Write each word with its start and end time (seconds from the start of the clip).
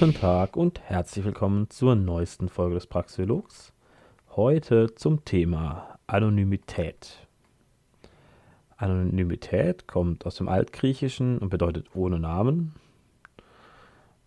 Guten 0.00 0.14
Tag 0.14 0.56
und 0.56 0.80
herzlich 0.80 1.26
willkommen 1.26 1.68
zur 1.68 1.94
neuesten 1.94 2.48
Folge 2.48 2.74
des 2.76 2.86
Praxiologs. 2.86 3.74
Heute 4.30 4.94
zum 4.94 5.26
Thema 5.26 5.98
Anonymität. 6.06 7.28
Anonymität 8.78 9.86
kommt 9.86 10.24
aus 10.24 10.36
dem 10.36 10.48
Altgriechischen 10.48 11.36
und 11.36 11.50
bedeutet 11.50 11.94
ohne 11.94 12.18
Namen. 12.18 12.76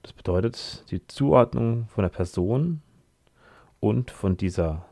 Das 0.03 0.13
bedeutet 0.13 0.85
die 0.91 1.07
Zuordnung 1.07 1.87
von 1.87 2.03
der 2.03 2.09
Person 2.09 2.83
und 3.79 4.11
von 4.11 4.37
dieser 4.37 4.85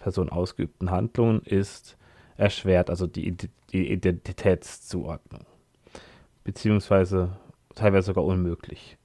Person 0.00 0.28
ausgeübten 0.28 0.90
Handlungen 0.90 1.40
ist 1.40 1.96
erschwert, 2.36 2.90
also 2.90 3.06
die 3.06 3.34
Identitätszuordnung, 3.72 5.46
beziehungsweise 6.44 7.38
teilweise 7.74 8.08
sogar 8.08 8.26
unmöglich. 8.26 8.97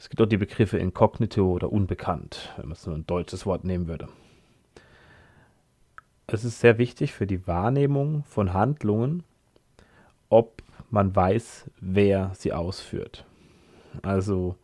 Es 0.00 0.08
gibt 0.08 0.22
auch 0.22 0.26
die 0.26 0.38
Begriffe 0.38 0.78
inkognito 0.78 1.52
oder 1.52 1.70
unbekannt, 1.70 2.54
wenn 2.56 2.68
man 2.68 2.76
so 2.76 2.90
ein 2.90 3.06
deutsches 3.06 3.44
Wort 3.44 3.64
nehmen 3.64 3.86
würde. 3.86 4.08
Es 6.26 6.42
ist 6.42 6.58
sehr 6.60 6.78
wichtig 6.78 7.12
für 7.12 7.26
die 7.26 7.46
Wahrnehmung 7.46 8.24
von 8.24 8.54
Handlungen, 8.54 9.24
ob 10.30 10.62
man 10.88 11.14
weiß, 11.14 11.70
wer 11.82 12.32
sie 12.34 12.54
ausführt. 12.54 13.26
Also 14.00 14.56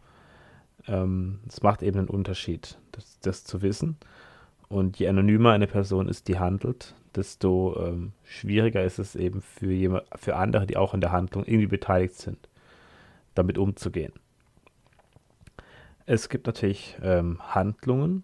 ähm, 0.89 1.41
es 1.47 1.63
macht 1.63 1.83
eben 1.83 1.99
einen 1.99 2.09
Unterschied, 2.09 2.79
das, 2.93 3.21
das, 3.21 3.45
zu 3.45 3.61
wissen. 3.61 3.99
Und 4.69 4.99
je 4.99 5.07
anonymer 5.07 5.53
eine 5.53 5.67
Person 5.67 6.09
ist, 6.09 6.29
die 6.29 6.39
handelt, 6.39 6.95
desto 7.15 7.79
ähm, 7.87 8.13
schwieriger 8.25 8.83
ist 8.83 8.99
es 8.99 9.15
eben 9.15 9.43
für, 9.43 9.71
jemand, 9.71 10.05
für 10.15 10.37
andere, 10.37 10.67
die 10.67 10.79
auch 10.79 10.95
in 10.95 11.03
der 11.03 11.13
Handlung 11.13 11.45
irgendwie 11.45 11.67
beteiligt 11.67 12.15
sind, 12.15 12.49
damit 13.35 13.59
umzugehen. 13.59 14.15
Es 16.07 16.29
gibt 16.29 16.47
natürlich 16.47 16.97
ähm, 17.03 17.39
Handlungen, 17.41 18.23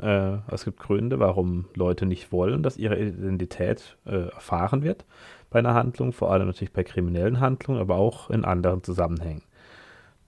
äh, 0.00 0.38
es 0.48 0.64
gibt 0.64 0.78
Gründe, 0.78 1.18
warum 1.18 1.66
Leute 1.74 2.06
nicht 2.06 2.30
wollen, 2.30 2.62
dass 2.62 2.76
ihre 2.76 2.98
Identität 2.98 3.96
äh, 4.06 4.28
erfahren 4.28 4.82
wird 4.82 5.04
bei 5.50 5.58
einer 5.58 5.74
Handlung, 5.74 6.12
vor 6.12 6.32
allem 6.32 6.46
natürlich 6.46 6.72
bei 6.72 6.84
kriminellen 6.84 7.40
Handlungen, 7.40 7.80
aber 7.80 7.96
auch 7.96 8.30
in 8.30 8.44
anderen 8.44 8.84
Zusammenhängen, 8.84 9.42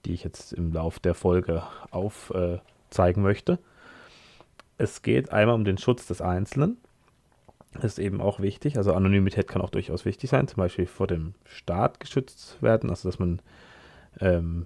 die 0.05 0.13
ich 0.13 0.25
jetzt 0.25 0.51
im 0.51 0.73
Laufe 0.73 0.99
der 0.99 1.13
Folge 1.13 1.63
aufzeigen 1.91 3.23
äh, 3.23 3.25
möchte. 3.25 3.59
Es 4.77 5.01
geht 5.01 5.31
einmal 5.31 5.55
um 5.55 5.63
den 5.63 5.77
Schutz 5.77 6.07
des 6.07 6.21
Einzelnen. 6.21 6.77
Das 7.75 7.85
ist 7.85 7.99
eben 7.99 8.19
auch 8.19 8.39
wichtig. 8.41 8.77
Also 8.77 8.93
Anonymität 8.93 9.47
kann 9.47 9.61
auch 9.61 9.69
durchaus 9.69 10.03
wichtig 10.03 10.29
sein, 10.29 10.47
zum 10.47 10.57
Beispiel 10.57 10.85
vor 10.85 11.07
dem 11.07 11.33
Staat 11.45 12.01
geschützt 12.01 12.61
werden, 12.61 12.89
also 12.89 13.07
dass 13.07 13.17
man 13.17 13.41
ähm, 14.19 14.65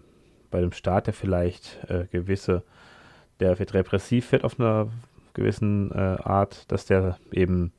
bei 0.50 0.62
dem 0.62 0.72
Staat, 0.72 1.08
der 1.08 1.14
vielleicht 1.14 1.78
äh, 1.90 2.06
gewisse, 2.12 2.64
der 3.40 3.60
wird 3.60 3.74
repressiv 3.74 4.32
wird 4.32 4.44
auf 4.44 4.60
einer 4.60 4.90
gewissen 5.34 5.92
äh, 5.92 6.18
Art, 6.24 6.72
dass 6.72 6.86
der 6.86 7.18
eben 7.32 7.72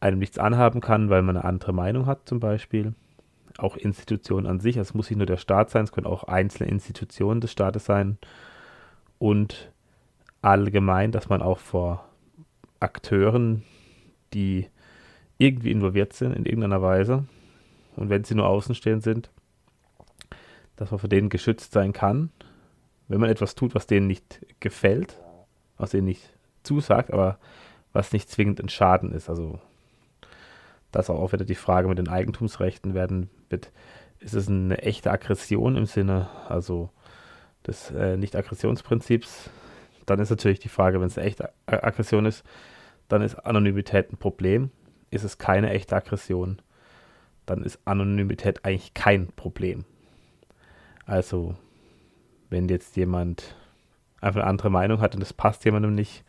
einem 0.00 0.18
nichts 0.18 0.38
anhaben 0.38 0.80
kann, 0.80 1.10
weil 1.10 1.22
man 1.22 1.36
eine 1.36 1.44
andere 1.44 1.72
Meinung 1.72 2.06
hat 2.06 2.28
zum 2.28 2.40
Beispiel. 2.40 2.94
Auch 3.58 3.76
Institutionen 3.76 4.46
an 4.46 4.60
sich, 4.60 4.78
also 4.78 4.90
es 4.90 4.94
muss 4.94 5.10
nicht 5.10 5.18
nur 5.18 5.26
der 5.26 5.36
Staat 5.36 5.70
sein, 5.70 5.84
es 5.84 5.92
können 5.92 6.06
auch 6.06 6.24
einzelne 6.24 6.68
Institutionen 6.68 7.40
des 7.40 7.52
Staates 7.52 7.84
sein. 7.84 8.18
Und 9.18 9.72
allgemein, 10.42 11.12
dass 11.12 11.28
man 11.28 11.40
auch 11.40 11.58
vor 11.58 12.04
Akteuren, 12.80 13.62
die 14.34 14.66
irgendwie 15.38 15.70
involviert 15.70 16.12
sind 16.12 16.34
in 16.34 16.44
irgendeiner 16.44 16.82
Weise, 16.82 17.24
und 17.96 18.10
wenn 18.10 18.24
sie 18.24 18.34
nur 18.34 18.46
außenstehend 18.46 19.02
sind, 19.02 19.30
dass 20.76 20.90
man 20.90 21.00
vor 21.00 21.08
denen 21.08 21.28
geschützt 21.28 21.72
sein 21.72 21.92
kann, 21.92 22.30
wenn 23.08 23.20
man 23.20 23.30
etwas 23.30 23.54
tut, 23.54 23.74
was 23.74 23.86
denen 23.86 24.06
nicht 24.06 24.44
gefällt, 24.60 25.20
was 25.76 25.90
denen 25.90 26.06
nicht 26.06 26.22
zusagt, 26.62 27.12
aber 27.12 27.38
was 27.92 28.12
nicht 28.12 28.30
zwingend 28.30 28.60
ein 28.60 28.68
Schaden 28.68 29.12
ist. 29.12 29.28
Also 29.28 29.60
das 30.90 31.10
auch 31.10 31.32
wieder 31.32 31.44
die 31.44 31.54
Frage 31.54 31.88
mit 31.88 31.98
den 31.98 32.08
Eigentumsrechten 32.08 32.94
werden 32.94 33.30
wird. 33.50 33.72
Ist 34.20 34.34
es 34.34 34.48
eine 34.48 34.78
echte 34.78 35.10
Aggression 35.10 35.76
im 35.76 35.86
Sinne 35.86 36.28
also 36.48 36.90
des 37.66 37.90
äh, 37.90 38.16
Nicht-Aggressionsprinzips? 38.16 39.50
Dann 40.06 40.20
ist 40.20 40.30
natürlich 40.30 40.60
die 40.60 40.68
Frage, 40.68 41.00
wenn 41.00 41.08
es 41.08 41.18
eine 41.18 41.26
echte 41.26 41.52
Aggression 41.66 42.26
ist, 42.26 42.44
dann 43.08 43.22
ist 43.22 43.34
Anonymität 43.34 44.12
ein 44.12 44.16
Problem. 44.16 44.70
Ist 45.10 45.24
es 45.24 45.38
keine 45.38 45.70
echte 45.70 45.96
Aggression, 45.96 46.60
dann 47.46 47.62
ist 47.62 47.78
Anonymität 47.84 48.64
eigentlich 48.64 48.94
kein 48.94 49.28
Problem. 49.28 49.84
Also, 51.06 51.54
wenn 52.50 52.68
jetzt 52.68 52.96
jemand 52.96 53.56
einfach 54.20 54.40
eine 54.40 54.48
andere 54.50 54.70
Meinung 54.70 55.00
hat 55.00 55.14
und 55.14 55.20
das 55.20 55.32
passt 55.32 55.64
jemandem 55.64 55.94
nicht, 55.94 56.24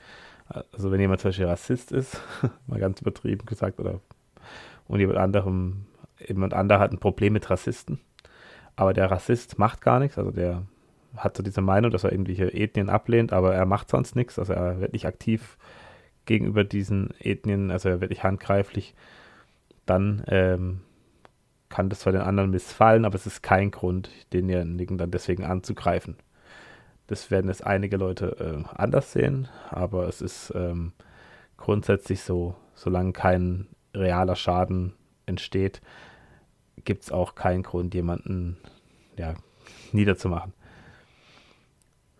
also 0.71 0.91
wenn 0.91 0.99
jemand 0.99 1.21
zum 1.21 1.29
Beispiel 1.29 1.45
Rassist 1.45 1.91
ist, 1.91 2.21
mal 2.67 2.79
ganz 2.79 3.01
übertrieben 3.01 3.45
gesagt, 3.45 3.79
oder 3.79 4.01
und 4.87 4.99
jemand 4.99 5.17
anderem, 5.17 5.85
jemand 6.27 6.53
anderer 6.53 6.79
hat 6.79 6.91
ein 6.91 6.99
Problem 6.99 7.33
mit 7.33 7.49
Rassisten, 7.49 7.99
aber 8.75 8.93
der 8.93 9.09
Rassist 9.09 9.57
macht 9.57 9.81
gar 9.81 9.99
nichts, 9.99 10.17
also 10.17 10.31
der 10.31 10.63
hat 11.15 11.37
so 11.37 11.43
diese 11.43 11.61
Meinung, 11.61 11.91
dass 11.91 12.03
er 12.03 12.11
irgendwelche 12.11 12.53
Ethnien 12.53 12.89
ablehnt, 12.89 13.31
aber 13.33 13.55
er 13.55 13.65
macht 13.65 13.89
sonst 13.89 14.15
nichts, 14.15 14.37
also 14.37 14.53
er 14.53 14.81
wird 14.81 14.93
nicht 14.93 15.05
aktiv 15.05 15.57
gegenüber 16.25 16.63
diesen 16.63 17.13
Ethnien, 17.19 17.71
also 17.71 17.89
er 17.89 18.01
wird 18.01 18.09
nicht 18.09 18.23
handgreiflich, 18.23 18.93
dann 19.85 20.23
ähm, 20.27 20.81
kann 21.75 21.89
das 21.89 21.99
zwar 21.99 22.13
den 22.13 22.21
anderen 22.21 22.51
missfallen, 22.51 23.03
aber 23.03 23.15
es 23.15 23.27
ist 23.27 23.43
kein 23.43 23.69
Grund, 23.69 24.09
denjenigen 24.31 24.97
dann 24.97 25.11
deswegen 25.11 25.43
anzugreifen. 25.43 26.15
Das 27.07 27.31
werden 27.31 27.49
jetzt 27.49 27.67
einige 27.67 27.97
Leute 27.97 28.37
äh, 28.39 28.63
anders 28.77 29.11
sehen, 29.11 29.49
aber 29.71 30.07
es 30.07 30.21
ist 30.21 30.53
ähm, 30.55 30.93
grundsätzlich 31.57 32.21
so, 32.21 32.55
solange 32.75 33.11
kein 33.11 33.67
realer 33.93 34.37
Schaden 34.37 34.93
entsteht, 35.25 35.81
gibt 36.85 37.03
es 37.03 37.11
auch 37.11 37.35
keinen 37.35 37.63
Grund, 37.63 37.93
jemanden 37.93 38.55
ja, 39.17 39.33
niederzumachen. 39.91 40.53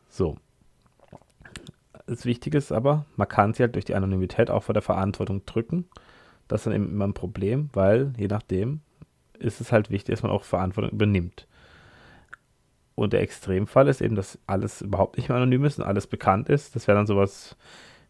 So. 0.09 0.35
Das 2.07 2.25
Wichtige 2.25 2.57
ist 2.57 2.73
aber, 2.73 3.05
man 3.16 3.29
kann 3.29 3.53
sie 3.53 3.63
halt 3.63 3.75
durch 3.75 3.85
die 3.85 3.95
Anonymität 3.95 4.51
auch 4.51 4.63
vor 4.63 4.73
der 4.73 4.81
Verantwortung 4.81 5.45
drücken. 5.45 5.87
Das 6.49 6.59
ist 6.59 6.66
dann 6.66 6.73
eben 6.73 6.89
immer 6.89 7.07
ein 7.07 7.13
Problem, 7.13 7.69
weil 7.72 8.11
je 8.17 8.27
nachdem, 8.27 8.81
ist 9.40 9.62
es 9.62 9.72
halt 9.72 9.90
wichtig, 9.90 10.16
dass 10.16 10.23
man 10.23 10.31
auch 10.31 10.44
Verantwortung 10.44 10.91
übernimmt. 10.91 11.47
Und 12.96 13.12
der 13.13 13.22
Extremfall 13.22 13.88
ist 13.90 14.01
eben, 14.01 14.16
dass 14.16 14.40
alles 14.47 14.81
überhaupt 14.81 15.18
nicht 15.18 15.29
mehr 15.29 15.38
anonym 15.38 15.66
ist 15.66 15.79
und 15.79 15.85
alles 15.85 16.07
bekannt 16.07 16.50
ist. 16.50 16.75
Das 16.75 16.88
wäre 16.88 16.97
dann 16.97 17.07
sowas 17.07 17.57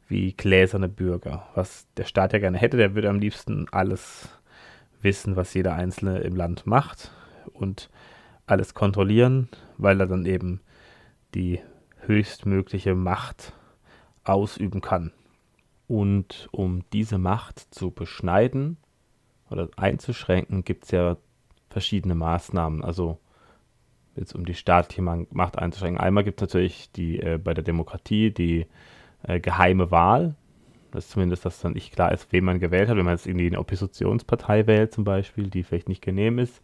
wie 0.08 0.34
gläserne 0.34 0.88
Bürger, 0.88 1.48
was 1.56 1.88
der 1.98 2.04
Staat 2.04 2.34
ja 2.34 2.40
gerne 2.40 2.60
hätte. 2.60 2.78
Der 2.78 2.94
würde 2.94 3.10
am 3.10 3.20
liebsten 3.20 3.68
alles 3.72 4.30
wissen, 5.02 5.36
was 5.36 5.54
jeder 5.54 5.74
Einzelne 5.74 6.20
im 6.20 6.36
Land 6.36 6.68
macht 6.68 7.12
und 7.54 7.90
alles 8.46 8.76
kontrollieren, 8.76 9.50
weil 9.78 10.00
er 10.00 10.08
dann 10.08 10.26
eben 10.26 10.62
die 11.34 11.60
höchstmögliche 12.02 12.94
Macht 12.94 13.54
ausüben 14.24 14.82
kann. 14.82 15.12
Und 15.88 16.48
um 16.52 16.84
diese 16.94 17.18
Macht 17.18 17.74
zu 17.74 17.92
beschneiden, 17.92 18.78
oder 19.50 19.70
einzuschränken, 19.78 20.64
gibt 20.64 20.86
es 20.86 20.92
ja 20.92 21.18
verschiedene 21.70 22.16
Maßnahmen. 22.16 22.84
Also 22.84 23.20
jetzt 24.16 24.34
um 24.34 24.46
die 24.46 24.54
staatliche 24.54 25.02
Macht 25.02 25.58
einzuschränken. 25.58 26.00
Einmal 26.00 26.24
gibt 26.24 26.42
es 26.42 26.48
natürlich 26.48 26.92
die 26.92 27.20
äh, 27.20 27.38
bei 27.38 27.54
der 27.54 27.64
Demokratie 27.64 28.32
die 28.32 28.66
äh, 29.24 29.40
geheime 29.40 29.92
Wahl. 29.92 30.36
Das 30.92 31.06
ist 31.06 31.12
zumindest, 31.12 31.44
dass 31.46 31.60
dann 31.60 31.74
nicht 31.74 31.94
klar 31.94 32.14
ist, 32.14 32.32
wen 32.32 32.46
man 32.46 32.60
gewählt 32.60 32.88
hat. 32.88 32.96
Wenn 32.96 33.06
man 33.06 33.16
jetzt 33.16 33.28
irgendwie 33.28 33.48
eine 33.48 33.60
Oppositionspartei 33.60 34.66
wählt 34.68 34.94
zum 34.94 35.04
Beispiel, 35.04 35.50
die 35.50 35.64
vielleicht 35.64 35.90
nicht 35.90 36.02
genehm 36.02 36.40
ist. 36.40 36.62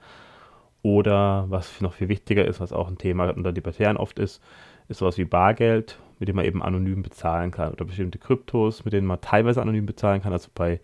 Oder 0.84 1.46
was 1.50 1.82
noch 1.82 1.94
viel 1.94 2.08
wichtiger 2.08 2.46
ist, 2.46 2.60
was 2.60 2.74
auch 2.74 2.88
ein 2.88 2.98
Thema 2.98 3.30
unter 3.30 3.52
Debattieren 3.52 3.98
oft 3.98 4.18
ist, 4.18 4.42
ist 4.88 4.98
sowas 4.98 5.18
wie 5.18 5.26
Bargeld, 5.26 6.00
mit 6.18 6.30
dem 6.30 6.38
man 6.38 6.46
eben 6.46 6.64
anonym 6.64 7.04
bezahlen 7.04 7.52
kann. 7.52 7.74
Oder 7.74 7.86
bestimmte 7.86 8.18
Kryptos, 8.18 8.86
mit 8.86 8.94
denen 8.94 9.06
man 9.06 9.22
teilweise 9.22 9.62
anonym 9.62 9.86
bezahlen 9.86 10.22
kann. 10.22 10.32
Also 10.34 10.50
bei 10.56 10.80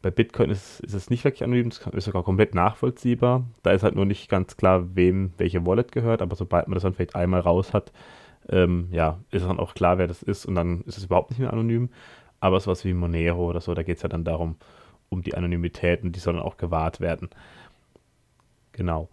bei 0.00 0.10
Bitcoin 0.10 0.50
ist, 0.50 0.80
ist 0.80 0.94
es 0.94 1.10
nicht 1.10 1.24
wirklich 1.24 1.42
anonym, 1.42 1.68
es 1.68 1.80
ist 1.80 2.04
sogar 2.04 2.22
komplett 2.22 2.54
nachvollziehbar. 2.54 3.44
Da 3.62 3.72
ist 3.72 3.82
halt 3.82 3.96
nur 3.96 4.06
nicht 4.06 4.28
ganz 4.28 4.56
klar, 4.56 4.94
wem 4.94 5.32
welche 5.38 5.66
Wallet 5.66 5.90
gehört, 5.90 6.22
aber 6.22 6.36
sobald 6.36 6.68
man 6.68 6.74
das 6.74 6.84
dann 6.84 6.94
vielleicht 6.94 7.16
einmal 7.16 7.40
raus 7.40 7.74
hat, 7.74 7.92
ähm, 8.48 8.88
ja, 8.92 9.18
ist 9.30 9.44
dann 9.44 9.58
auch 9.58 9.74
klar, 9.74 9.98
wer 9.98 10.06
das 10.06 10.22
ist 10.22 10.46
und 10.46 10.54
dann 10.54 10.82
ist 10.82 10.98
es 10.98 11.04
überhaupt 11.04 11.30
nicht 11.30 11.40
mehr 11.40 11.52
anonym. 11.52 11.90
Aber 12.40 12.60
sowas 12.60 12.84
wie 12.84 12.94
Monero 12.94 13.48
oder 13.48 13.60
so, 13.60 13.74
da 13.74 13.82
geht 13.82 13.96
es 13.96 14.02
ja 14.02 14.08
dann 14.08 14.24
darum, 14.24 14.56
um 15.08 15.22
die 15.22 15.34
Anonymität 15.34 16.04
und 16.04 16.14
die 16.14 16.20
sollen 16.20 16.38
auch 16.38 16.56
gewahrt 16.56 17.00
werden. 17.00 17.30
Genau. 18.72 19.08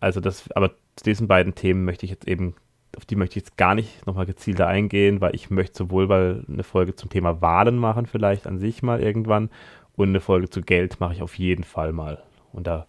Also 0.00 0.20
das, 0.20 0.50
aber 0.52 0.70
zu 0.96 1.04
diesen 1.04 1.28
beiden 1.28 1.54
Themen 1.54 1.84
möchte 1.84 2.04
ich 2.04 2.10
jetzt 2.10 2.26
eben, 2.26 2.54
auf 2.96 3.04
die 3.04 3.14
möchte 3.14 3.38
ich 3.38 3.44
jetzt 3.44 3.56
gar 3.56 3.74
nicht 3.74 4.06
nochmal 4.06 4.26
gezielter 4.26 4.66
eingehen, 4.66 5.20
weil 5.20 5.34
ich 5.34 5.50
möchte 5.50 5.78
sowohl 5.78 6.08
mal 6.08 6.44
eine 6.48 6.64
Folge 6.64 6.96
zum 6.96 7.10
Thema 7.10 7.40
Wahlen 7.40 7.76
machen, 7.76 8.06
vielleicht 8.06 8.46
an 8.46 8.58
sich 8.58 8.82
mal 8.82 9.00
irgendwann, 9.00 9.50
und 9.96 10.08
eine 10.08 10.20
Folge 10.20 10.48
zu 10.48 10.62
Geld 10.62 11.00
mache 11.00 11.14
ich 11.14 11.22
auf 11.22 11.38
jeden 11.38 11.64
Fall 11.64 11.92
mal. 11.92 12.22
Und 12.52 12.66
da 12.66 12.86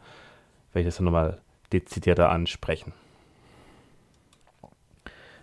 werde 0.71 0.81
ich 0.81 0.85
das 0.85 0.97
dann 0.97 1.05
nochmal 1.05 1.39
dezidierter 1.71 2.29
ansprechen. 2.29 2.93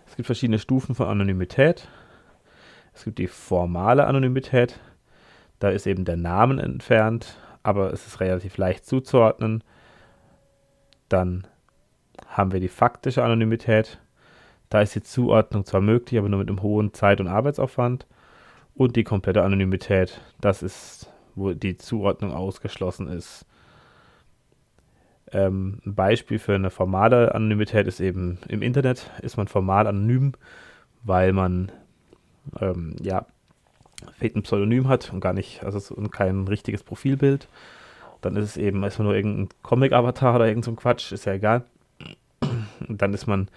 Es 0.07 0.15
gibt 0.15 0.27
verschiedene 0.27 0.59
Stufen 0.59 0.95
von 0.95 1.07
Anonymität. 1.07 1.87
Es 2.93 3.03
gibt 3.03 3.19
die 3.19 3.27
formale 3.27 4.07
Anonymität. 4.07 4.79
Da 5.59 5.69
ist 5.69 5.87
eben 5.87 6.05
der 6.05 6.17
Name 6.17 6.61
entfernt, 6.61 7.37
aber 7.63 7.91
es 7.91 8.07
ist 8.07 8.19
relativ 8.19 8.57
leicht 8.57 8.85
zuzuordnen. 8.85 9.63
Dann 11.09 11.47
haben 12.27 12.51
wir 12.51 12.59
die 12.59 12.69
faktische 12.69 13.23
Anonymität. 13.23 13.99
Da 14.69 14.81
ist 14.81 14.95
die 14.95 15.03
Zuordnung 15.03 15.65
zwar 15.65 15.81
möglich, 15.81 16.17
aber 16.17 16.29
nur 16.29 16.39
mit 16.39 16.49
einem 16.49 16.61
hohen 16.61 16.93
Zeit- 16.93 17.19
und 17.19 17.27
Arbeitsaufwand. 17.27 18.05
Und 18.73 18.95
die 18.95 19.03
komplette 19.03 19.43
Anonymität, 19.43 20.21
das 20.41 20.63
ist, 20.63 21.11
wo 21.35 21.53
die 21.53 21.77
Zuordnung 21.77 22.31
ausgeschlossen 22.33 23.07
ist. 23.07 23.45
Ähm, 25.31 25.79
ein 25.85 25.95
Beispiel 25.95 26.39
für 26.39 26.55
eine 26.55 26.69
formale 26.69 27.33
Anonymität 27.33 27.87
ist 27.87 27.99
eben 27.99 28.37
im 28.47 28.61
Internet 28.61 29.09
ist 29.21 29.37
man 29.37 29.47
formal 29.47 29.87
anonym, 29.87 30.33
weil 31.03 31.33
man 31.33 31.71
ähm, 32.59 32.95
ja 33.01 33.25
fehlt 34.17 34.35
ein 34.35 34.43
Pseudonym 34.43 34.87
hat 34.87 35.11
und 35.11 35.19
gar 35.19 35.33
nicht, 35.33 35.63
also 35.63 35.95
und 35.95 36.11
kein 36.11 36.47
richtiges 36.47 36.83
Profilbild. 36.83 37.47
Dann 38.21 38.35
ist 38.35 38.45
es 38.45 38.57
eben 38.57 38.83
erstmal 38.83 39.07
nur 39.07 39.15
irgendein 39.15 39.49
Comic-Avatar 39.61 40.35
oder 40.35 40.47
irgend 40.47 40.65
so 40.65 40.73
Quatsch, 40.73 41.11
ist 41.11 41.25
ja 41.25 41.33
egal. 41.33 41.63
Und 42.87 43.01
dann 43.01 43.13
ist 43.13 43.27
man 43.27 43.49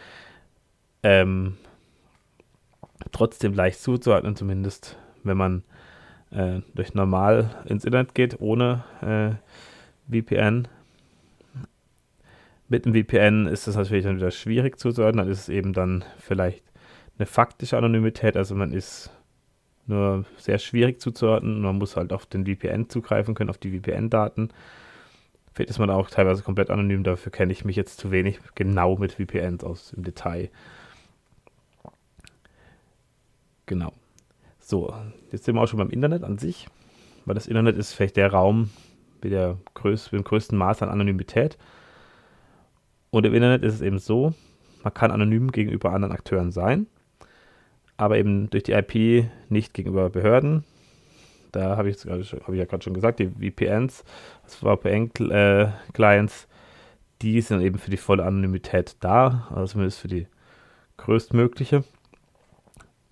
ähm, 1.02 1.56
trotzdem 3.12 3.54
leicht 3.54 3.80
zuzuordnen, 3.80 4.36
zumindest 4.36 4.96
wenn 5.24 5.36
man 5.36 5.62
äh, 6.30 6.60
durch 6.74 6.94
normal 6.94 7.62
ins 7.66 7.84
Internet 7.84 8.14
geht, 8.14 8.40
ohne 8.40 8.84
äh, 9.00 10.22
VPN. 10.22 10.68
Mit 12.68 12.84
dem 12.84 12.94
VPN 12.94 13.46
ist 13.46 13.66
das 13.66 13.76
natürlich 13.76 14.04
dann 14.04 14.16
wieder 14.16 14.30
schwierig 14.30 14.78
zuzuordnen, 14.78 15.24
dann 15.24 15.32
ist 15.32 15.40
es 15.40 15.48
eben 15.48 15.72
dann 15.72 16.04
vielleicht 16.18 16.64
eine 17.18 17.26
faktische 17.26 17.76
Anonymität, 17.76 18.36
also 18.36 18.54
man 18.54 18.72
ist 18.72 19.10
nur 19.88 20.24
sehr 20.36 20.58
schwierig 20.58 21.00
zuzuordnen. 21.00 21.62
Man 21.62 21.78
muss 21.78 21.96
halt 21.96 22.12
auf 22.12 22.26
den 22.26 22.44
VPN 22.46 22.88
zugreifen 22.88 23.34
können, 23.34 23.50
auf 23.50 23.58
die 23.58 23.78
VPN-Daten. 23.78 24.50
Vielleicht 25.52 25.70
ist 25.70 25.78
man 25.78 25.90
auch 25.90 26.10
teilweise 26.10 26.42
komplett 26.42 26.70
anonym, 26.70 27.02
dafür 27.02 27.32
kenne 27.32 27.52
ich 27.52 27.64
mich 27.64 27.74
jetzt 27.74 27.98
zu 27.98 28.10
wenig 28.10 28.38
genau 28.54 28.96
mit 28.96 29.14
VPNs 29.14 29.64
aus 29.64 29.92
im 29.92 30.04
Detail. 30.04 30.50
Genau. 33.66 33.92
So, 34.68 34.92
jetzt 35.32 35.44
sind 35.44 35.54
wir 35.54 35.62
auch 35.62 35.68
schon 35.68 35.78
beim 35.78 35.90
Internet 35.90 36.24
an 36.24 36.36
sich, 36.36 36.66
weil 37.24 37.34
das 37.34 37.46
Internet 37.46 37.76
ist 37.76 37.94
vielleicht 37.94 38.16
der 38.16 38.32
Raum 38.32 38.70
mit, 39.22 39.32
der 39.32 39.56
größ 39.74 40.12
mit 40.12 40.20
dem 40.20 40.24
größten 40.24 40.58
Maß 40.58 40.82
an 40.82 40.90
Anonymität. 40.90 41.56
Und 43.10 43.24
im 43.24 43.34
Internet 43.34 43.62
ist 43.62 43.74
es 43.74 43.80
eben 43.80 43.98
so, 43.98 44.34
man 44.82 44.92
kann 44.92 45.10
anonym 45.10 45.52
gegenüber 45.52 45.92
anderen 45.92 46.12
Akteuren 46.12 46.52
sein 46.52 46.86
aber 47.98 48.16
eben 48.16 48.48
durch 48.48 48.62
die 48.62 48.72
IP 48.72 49.28
nicht 49.50 49.74
gegenüber 49.74 50.08
Behörden. 50.08 50.64
Da 51.52 51.76
habe 51.76 51.90
ich, 51.90 51.98
hab 52.06 52.20
ich 52.20 52.58
ja 52.58 52.64
gerade 52.64 52.82
schon 52.82 52.94
gesagt, 52.94 53.18
die 53.18 53.28
VPNs, 53.28 54.04
also 54.44 54.76
VPN-Clients, 54.76 56.48
die 57.20 57.40
sind 57.40 57.60
eben 57.60 57.78
für 57.78 57.90
die 57.90 57.96
volle 57.96 58.24
Anonymität 58.24 58.96
da, 59.00 59.48
also 59.50 59.72
zumindest 59.72 59.98
für 59.98 60.08
die 60.08 60.28
größtmögliche. 60.96 61.84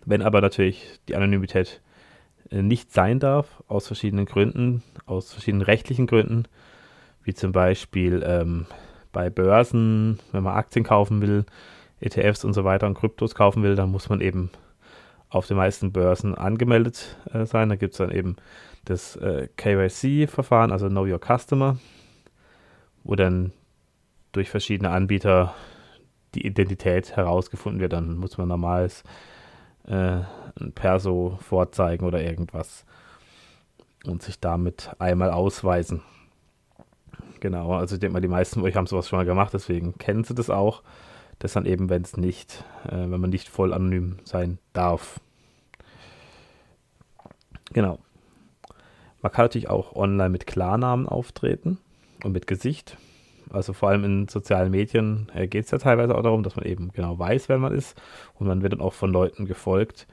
Wenn 0.07 0.23
aber 0.23 0.41
natürlich 0.41 1.01
die 1.09 1.17
Anonymität 1.17 1.83
äh, 2.51 2.63
nicht 2.63 2.93
sein 2.93 3.19
darf, 3.19 3.63
aus 3.69 3.87
verschiedenen 3.89 4.25
Gründen, 4.25 4.83
aus 5.05 5.33
verschiedenen 5.33 5.63
rechtlichen 5.63 6.07
Gründen, 6.07 6.45
wie 7.25 7.35
zum 7.35 7.53
Beispiel 7.53 8.25
ähm, 8.25 8.67
bei 9.13 9.31
Börsen, 9.31 10.21
wenn 10.31 10.45
man 10.45 10.55
Aktien 10.55 10.85
kaufen 10.85 11.21
will, 11.21 11.45
ETFs 12.01 12.45
und 12.45 12.53
so 12.53 12.65
weiter 12.65 12.87
und 12.87 12.95
Kryptos 12.95 13.35
kaufen 13.35 13.63
will, 13.63 13.75
dann 13.75 13.91
muss 13.91 14.09
man 14.09 14.21
eben 14.21 14.51
auf 15.29 15.49
den 15.49 15.57
meisten 15.57 15.91
Börsen 15.91 16.37
angemeldet 16.37 17.17
äh, 17.33 17.45
sein. 17.45 17.69
Da 17.69 17.77
gibt 17.77 17.95
es 17.95 17.99
dann 17.99 18.13
eben 18.13 18.37
das 18.85 19.17
äh, 19.17 19.49
KYC-Verfahren, 19.57 20.71
also 20.71 20.89
Know 20.89 21.05
Your 21.05 21.19
Customer, 21.19 21.79
wo 23.03 23.17
dann 23.17 23.53
durch 24.31 24.51
verschiedene 24.51 24.91
Anbieter 24.91 25.55
die 26.35 26.47
Identität 26.47 27.17
herausgefunden 27.17 27.81
wird. 27.81 27.93
Dann 27.93 28.17
muss 28.19 28.39
man 28.39 28.47
normales 28.47 29.03
äh, 29.87 30.21
ein 30.61 30.73
Perso 30.75 31.39
vorzeigen 31.41 32.07
oder 32.07 32.23
irgendwas 32.23 32.85
und 34.05 34.23
sich 34.23 34.41
damit 34.41 34.91
einmal 34.99 35.31
ausweisen. 35.31 36.03
Genau, 37.41 37.73
also 37.75 37.97
ich 37.97 38.01
denke 38.01 38.15
mal, 38.15 38.21
die 38.21 38.29
meisten 38.29 38.61
von 38.61 38.69
euch 38.69 38.77
haben 38.77 38.87
sowas 38.87 39.09
schon 39.09 39.19
mal 39.19 39.27
gemacht, 39.27 39.53
deswegen 39.53 39.99
kennen 39.99 40.25
sie 40.25 40.35
das 40.35 40.51
auch 40.51 40.83
das 41.39 41.53
dann 41.53 41.67
eben, 41.67 41.89
wenn 41.89 42.03
es 42.03 42.17
nicht, 42.17 42.65
äh, 42.87 42.93
wenn 42.93 43.21
man 43.21 43.31
nicht 43.31 43.49
voll 43.49 43.73
anonym 43.73 44.19
sein 44.25 44.59
darf. 44.73 45.21
Genau. 47.73 47.99
Man 49.21 49.33
kann 49.33 49.45
natürlich 49.45 49.69
auch 49.69 49.95
online 49.95 50.31
mit 50.31 50.47
Klarnamen 50.47 51.09
auftreten 51.09 51.79
und 52.25 52.33
mit 52.33 52.47
Gesicht. 52.47 52.97
Also 53.51 53.73
vor 53.73 53.91
allem 53.91 54.05
in 54.05 54.29
sozialen 54.29 54.71
Medien 54.71 55.31
äh, 55.35 55.47
geht 55.47 55.67
es 55.67 55.71
ja 55.71 55.79
teilweise 55.79 56.15
auch 56.17 56.23
darum, 56.23 56.43
dass 56.43 56.57
man 56.57 56.67
eben 56.67 56.93
genau 56.93 57.19
weiß, 57.19 57.49
wer 57.49 57.59
man 57.59 57.73
ist. 57.73 58.01
Und 58.35 58.47
man 58.47 58.63
wird 58.63 58.73
dann 58.73 58.81
auch 58.81 58.93
von 58.93 59.13
Leuten 59.13 59.47
gefolgt, 59.47 60.07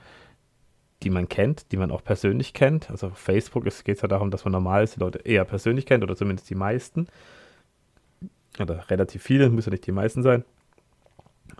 die 1.01 1.09
man 1.09 1.27
kennt, 1.27 1.71
die 1.71 1.77
man 1.77 1.91
auch 1.91 2.03
persönlich 2.03 2.53
kennt. 2.53 2.89
Also 2.89 3.07
auf 3.07 3.17
Facebook 3.17 3.63
geht 3.63 3.95
es 3.95 4.01
ja 4.01 4.07
darum, 4.07 4.31
dass 4.31 4.45
man 4.45 4.51
normal 4.51 4.85
die 4.87 4.99
Leute 4.99 5.19
eher 5.19 5.45
persönlich 5.45 5.85
kennt 5.85 6.03
oder 6.03 6.15
zumindest 6.15 6.49
die 6.49 6.55
meisten. 6.55 7.07
Oder 8.59 8.89
relativ 8.89 9.23
viele, 9.23 9.49
müssen 9.49 9.69
ja 9.69 9.73
nicht 9.73 9.87
die 9.87 9.91
meisten 9.91 10.21
sein 10.21 10.45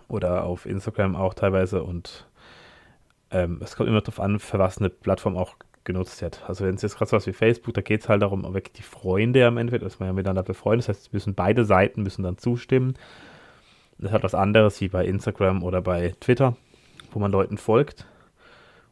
oder 0.08 0.44
auf 0.44 0.66
Instagram 0.66 1.16
auch 1.16 1.34
teilweise 1.34 1.82
und 1.82 2.26
ähm, 3.30 3.60
es 3.62 3.76
kommt 3.76 3.88
immer 3.88 4.00
darauf 4.00 4.20
an, 4.20 4.38
für 4.38 4.58
was 4.58 4.78
eine 4.78 4.90
Plattform 4.90 5.36
auch 5.36 5.56
genutzt 5.84 6.20
wird. 6.22 6.42
Also 6.48 6.64
wenn 6.64 6.74
es 6.74 6.82
jetzt 6.82 6.96
gerade 6.96 7.10
so 7.10 7.16
was 7.16 7.26
wie 7.26 7.32
Facebook, 7.32 7.74
da 7.74 7.80
geht 7.80 8.00
es 8.00 8.08
halt 8.08 8.22
darum, 8.22 8.42
wirklich 8.54 8.72
die 8.72 8.82
Freunde 8.82 9.46
am 9.46 9.58
Ende, 9.58 9.78
dass 9.78 10.00
man 10.00 10.08
ja 10.08 10.12
miteinander 10.12 10.42
befreundet, 10.42 10.88
das 10.88 10.96
heißt, 10.96 11.12
müssen 11.12 11.34
beide 11.34 11.64
Seiten 11.64 12.02
müssen 12.02 12.22
dann 12.22 12.38
zustimmen. 12.38 12.94
Das 13.98 14.12
hat 14.12 14.22
was 14.22 14.34
anderes 14.34 14.80
wie 14.80 14.88
bei 14.88 15.04
Instagram 15.04 15.62
oder 15.62 15.80
bei 15.80 16.14
Twitter, 16.20 16.56
wo 17.12 17.18
man 17.18 17.30
Leuten 17.30 17.58
folgt 17.58 18.06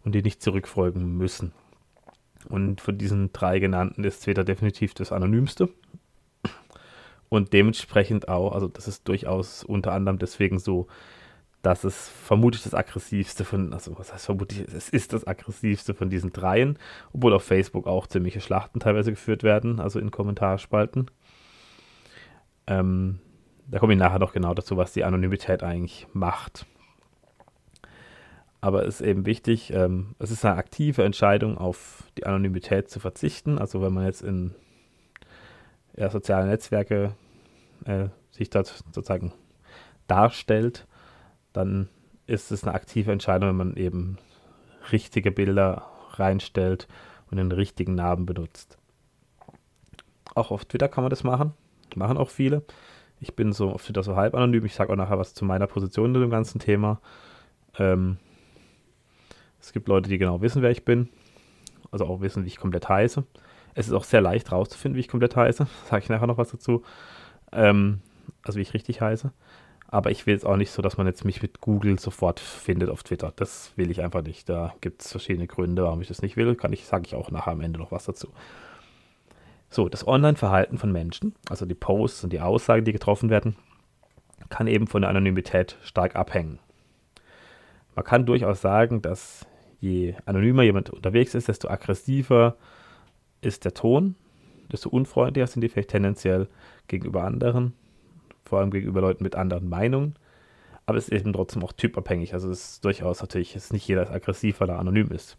und 0.05 0.15
die 0.15 0.23
nicht 0.23 0.43
zurückfolgen 0.43 1.17
müssen. 1.17 1.53
Und 2.49 2.81
von 2.81 2.99
diesen 2.99 3.33
drei 3.33 3.59
genannten 3.59 4.05
ist 4.05 4.25
Twitter 4.25 4.45
definitiv 4.45 4.95
das 4.95 5.12
anonymste. 5.12 5.69
Und 7.28 7.52
dementsprechend 7.52 8.28
auch, 8.28 8.52
also 8.52 8.69
das 8.69 8.88
ist 8.88 9.09
durchaus 9.09 9.64
unter 9.64 9.93
anderem 9.93 10.19
deswegen 10.19 10.59
so, 10.59 10.87
dass 11.62 11.85
es 11.85 12.09
vermutlich 12.09 12.64
das 12.64 12.75
aggressivste 12.75 13.45
von, 13.45 13.73
also 13.73 13.97
was 13.97 14.12
heißt 14.12 14.26
vermutlich, 14.26 14.66
es 14.75 14.88
ist 14.88 15.12
das 15.12 15.26
aggressivste 15.26 15.95
von 15.95 16.11
diesen 16.11 16.33
dreien, 16.33 16.78
obwohl 17.12 17.33
auf 17.33 17.45
Facebook 17.45 17.87
auch 17.87 18.09
ziemliche 18.09 18.40
Schlachten 18.40 18.81
teilweise 18.81 19.12
geführt 19.12 19.45
werden, 19.45 19.78
also 19.78 20.00
in 20.00 20.11
Kommentarspalten. 20.11 21.11
Ähm, 22.66 23.21
da 23.69 23.78
komme 23.78 23.92
ich 23.92 23.99
nachher 23.99 24.19
noch 24.19 24.33
genau 24.33 24.54
dazu, 24.54 24.76
was 24.76 24.92
die 24.92 25.04
Anonymität 25.04 25.62
eigentlich 25.62 26.07
macht. 26.12 26.66
Aber 28.61 28.87
es 28.87 29.00
ist 29.00 29.07
eben 29.07 29.26
wichtig, 29.26 29.73
ähm, 29.73 30.14
es 30.19 30.31
ist 30.31 30.45
eine 30.45 30.57
aktive 30.57 31.04
Entscheidung, 31.04 31.59
auf 31.59 32.04
die 32.19 32.26
Anonymität 32.26 32.90
zu 32.90 33.00
verzichten. 33.00 33.59
Also 33.59 33.83
wenn 33.83 33.92
man 33.92 34.04
jetzt 34.04 34.23
in 34.23 34.54
ja, 35.97 36.11
soziale 36.11 36.47
Netzwerke 36.47 37.14
äh, 37.85 38.09
sich 38.31 38.50
dort 38.50 38.66
sozusagen 38.66 39.33
darstellt, 40.07 40.87
dann 41.52 41.88
ist 42.26 42.52
es 42.52 42.64
eine 42.64 42.75
aktive 42.75 43.12
Entscheidung, 43.12 43.49
wenn 43.50 43.56
man 43.56 43.76
eben 43.76 44.18
richtige 44.90 45.30
Bilder 45.30 45.87
reinstellt 46.12 46.88
und 47.30 47.37
den 47.37 47.52
richtigen 47.52 47.94
Namen 47.94 48.26
benutzt. 48.26 48.78
Auch 50.35 50.50
auf 50.50 50.64
Twitter 50.64 50.88
kann 50.88 51.04
man 51.04 51.11
das 51.11 51.25
machen. 51.25 51.52
Machen 51.94 52.16
auch 52.16 52.30
viele. 52.30 52.62
Ich 53.21 53.37
bin 53.37 53.52
so 53.52 53.71
auf 53.71 53.85
Twitter 53.85 54.02
so 54.02 54.16
halb 54.16 54.35
anonym. 54.35 54.64
Ich 54.64 54.75
sage 54.75 54.92
auch 54.92 54.97
nachher 54.97 55.18
was 55.18 55.35
zu 55.35 55.44
meiner 55.44 55.66
Position 55.66 56.14
in 56.14 56.21
dem 56.21 56.30
ganzen 56.30 56.59
Thema. 56.59 57.00
Ähm, 57.78 58.16
es 59.61 59.73
gibt 59.73 59.88
Leute, 59.88 60.09
die 60.09 60.18
genau 60.18 60.40
wissen, 60.40 60.62
wer 60.62 60.71
ich 60.71 60.85
bin. 60.85 61.09
Also 61.90 62.06
auch 62.06 62.21
wissen, 62.21 62.44
wie 62.44 62.49
ich 62.49 62.56
komplett 62.56 62.88
heiße. 62.88 63.25
Es 63.75 63.87
ist 63.87 63.92
auch 63.92 64.04
sehr 64.04 64.21
leicht 64.21 64.50
rauszufinden, 64.50 64.97
wie 64.97 65.00
ich 65.00 65.09
komplett 65.09 65.37
heiße. 65.37 65.66
Sage 65.88 66.02
ich 66.02 66.09
nachher 66.09 66.26
noch 66.26 66.38
was 66.38 66.50
dazu. 66.50 66.82
Ähm, 67.52 68.00
also 68.42 68.56
wie 68.56 68.62
ich 68.62 68.75
richtig 68.75 69.00
heiße. 69.00 69.32
Aber 69.92 70.11
ich 70.11 70.25
will 70.25 70.32
jetzt 70.32 70.46
auch 70.46 70.56
nicht 70.56 70.70
so, 70.70 70.80
dass 70.80 70.96
man 70.96 71.06
jetzt 71.06 71.26
mich 71.26 71.42
mit 71.42 71.61
Google 71.61 71.99
sofort 71.99 72.40
findet 72.40 72.88
auf 72.88 73.02
Twitter. 73.02 73.30
Das 73.37 73.72
will 73.76 73.90
ich 73.90 74.00
einfach 74.00 74.22
nicht. 74.22 74.49
Da 74.49 74.75
gibt 74.80 75.02
es 75.02 75.11
verschiedene 75.11 75.46
Gründe, 75.46 75.82
warum 75.82 76.00
ich 76.00 76.08
das 76.08 76.22
nicht 76.22 76.38
will. 76.38 76.54
Kann 76.54 76.72
ich, 76.72 76.87
sage 76.87 77.04
ich 77.04 77.14
auch 77.14 77.30
nachher 77.30 77.52
am 77.52 77.61
Ende 77.61 77.78
noch 77.78 77.92
was 77.92 78.06
dazu. 78.06 78.28
So, 79.68 79.90
das 79.90 80.08
Online-Verhalten 80.08 80.78
von 80.78 80.92
Menschen, 80.92 81.34
also 81.50 81.66
die 81.66 81.75
Posts 81.75 82.25
und 82.25 82.32
die 82.32 82.40
Aussagen, 82.40 82.87
die 82.87 82.92
getroffen 82.92 83.28
werden, 83.28 83.54
kann 84.49 84.66
eben 84.66 84.87
von 84.87 85.02
der 85.02 85.11
Anonymität 85.11 85.76
stark 85.82 86.16
abhängen. 86.16 86.58
Man 87.94 88.06
kann 88.06 88.25
durchaus 88.25 88.62
sagen, 88.62 89.02
dass 89.02 89.46
je 89.78 90.14
anonymer 90.25 90.62
jemand 90.62 90.88
unterwegs 90.88 91.34
ist, 91.34 91.49
desto 91.49 91.68
aggressiver 91.68 92.56
ist 93.42 93.66
der 93.66 93.75
Ton, 93.75 94.14
desto 94.72 94.88
unfreundlicher 94.88 95.49
sind 95.49 95.61
die 95.61 95.68
vielleicht 95.68 95.90
tendenziell 95.90 96.49
gegenüber 96.88 97.25
anderen, 97.25 97.75
vor 98.44 98.61
allem 98.61 98.70
gegenüber 98.70 99.00
Leuten 99.00 99.25
mit 99.25 99.34
anderen 99.34 99.68
Meinungen. 99.68 100.14
aber 100.87 100.99
es 100.99 101.08
ist 101.08 101.20
eben 101.20 101.32
trotzdem 101.32 101.62
auch 101.64 101.72
typabhängig. 101.72 102.34
Also 102.34 102.50
es 102.50 102.72
ist 102.72 102.84
durchaus 102.84 103.20
natürlich, 103.20 103.54
ist 103.54 103.72
nicht 103.72 103.87
jeder 103.87 104.11
aggressiv, 104.11 104.61
weil 104.61 104.68
er 104.70 104.78
anonym 104.78 105.11
ist. 105.12 105.38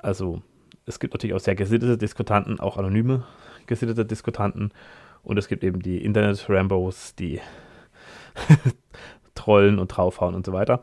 Also 0.00 0.42
es 0.86 0.98
gibt 0.98 1.14
natürlich 1.14 1.34
auch 1.34 1.40
sehr 1.40 1.54
gesittete 1.54 1.98
Diskutanten, 1.98 2.60
auch 2.60 2.76
anonyme 2.78 3.24
gesittete 3.66 4.04
Diskutanten. 4.04 4.72
Und 5.22 5.36
es 5.36 5.46
gibt 5.46 5.62
eben 5.62 5.80
die 5.80 6.02
Internet-Rambos, 6.02 7.14
die 7.14 7.40
trollen 9.34 9.78
und 9.78 9.88
draufhauen 9.88 10.34
und 10.34 10.46
so 10.46 10.52
weiter. 10.52 10.82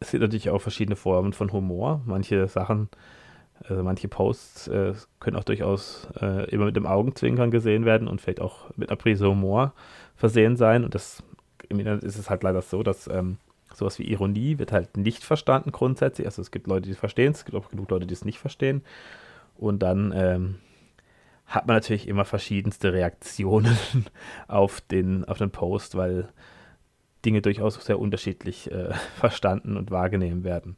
Es 0.00 0.10
gibt 0.10 0.22
natürlich 0.22 0.50
auch 0.50 0.60
verschiedene 0.60 0.96
Formen 0.96 1.32
von 1.32 1.52
Humor. 1.52 2.02
Manche 2.04 2.46
Sachen, 2.48 2.88
also 3.68 3.82
manche 3.82 4.08
Posts 4.08 4.68
äh, 4.68 4.94
können 5.18 5.36
auch 5.36 5.44
durchaus 5.44 6.08
äh, 6.20 6.48
immer 6.50 6.66
mit 6.66 6.76
dem 6.76 6.86
Augenzwinkern 6.86 7.50
gesehen 7.50 7.84
werden 7.84 8.08
und 8.08 8.20
vielleicht 8.20 8.40
auch 8.40 8.70
mit 8.76 8.88
einer 8.88 8.96
Prise 8.96 9.28
Humor 9.28 9.74
versehen 10.16 10.56
sein. 10.56 10.84
Und 10.84 10.94
das 10.94 11.22
im 11.68 11.78
Internet 11.78 12.02
ist 12.02 12.18
es 12.18 12.30
halt 12.30 12.42
leider 12.42 12.62
so, 12.62 12.82
dass 12.82 13.06
ähm, 13.06 13.36
sowas 13.74 13.98
wie 13.98 14.10
Ironie 14.10 14.58
wird 14.58 14.72
halt 14.72 14.96
nicht 14.96 15.24
verstanden 15.24 15.72
grundsätzlich. 15.72 16.26
Also 16.26 16.42
es 16.42 16.50
gibt 16.50 16.66
Leute, 16.66 16.86
die 16.86 16.92
es 16.92 16.98
verstehen, 16.98 17.32
es 17.32 17.44
gibt 17.44 17.56
auch 17.56 17.68
genug 17.68 17.90
Leute, 17.90 18.06
die 18.06 18.14
es 18.14 18.24
nicht 18.24 18.38
verstehen. 18.38 18.82
Und 19.56 19.80
dann 19.82 20.12
ähm, 20.16 20.56
hat 21.46 21.66
man 21.66 21.76
natürlich 21.76 22.08
immer 22.08 22.24
verschiedenste 22.24 22.92
Reaktionen 22.92 23.76
auf 24.48 24.80
den, 24.80 25.24
auf 25.26 25.38
den 25.38 25.50
Post, 25.50 25.96
weil 25.96 26.28
Dinge 27.24 27.42
durchaus 27.42 27.74
sehr 27.74 27.98
unterschiedlich 27.98 28.70
äh, 28.70 28.94
verstanden 29.16 29.76
und 29.76 29.90
wahrgenommen 29.90 30.44
werden, 30.44 30.76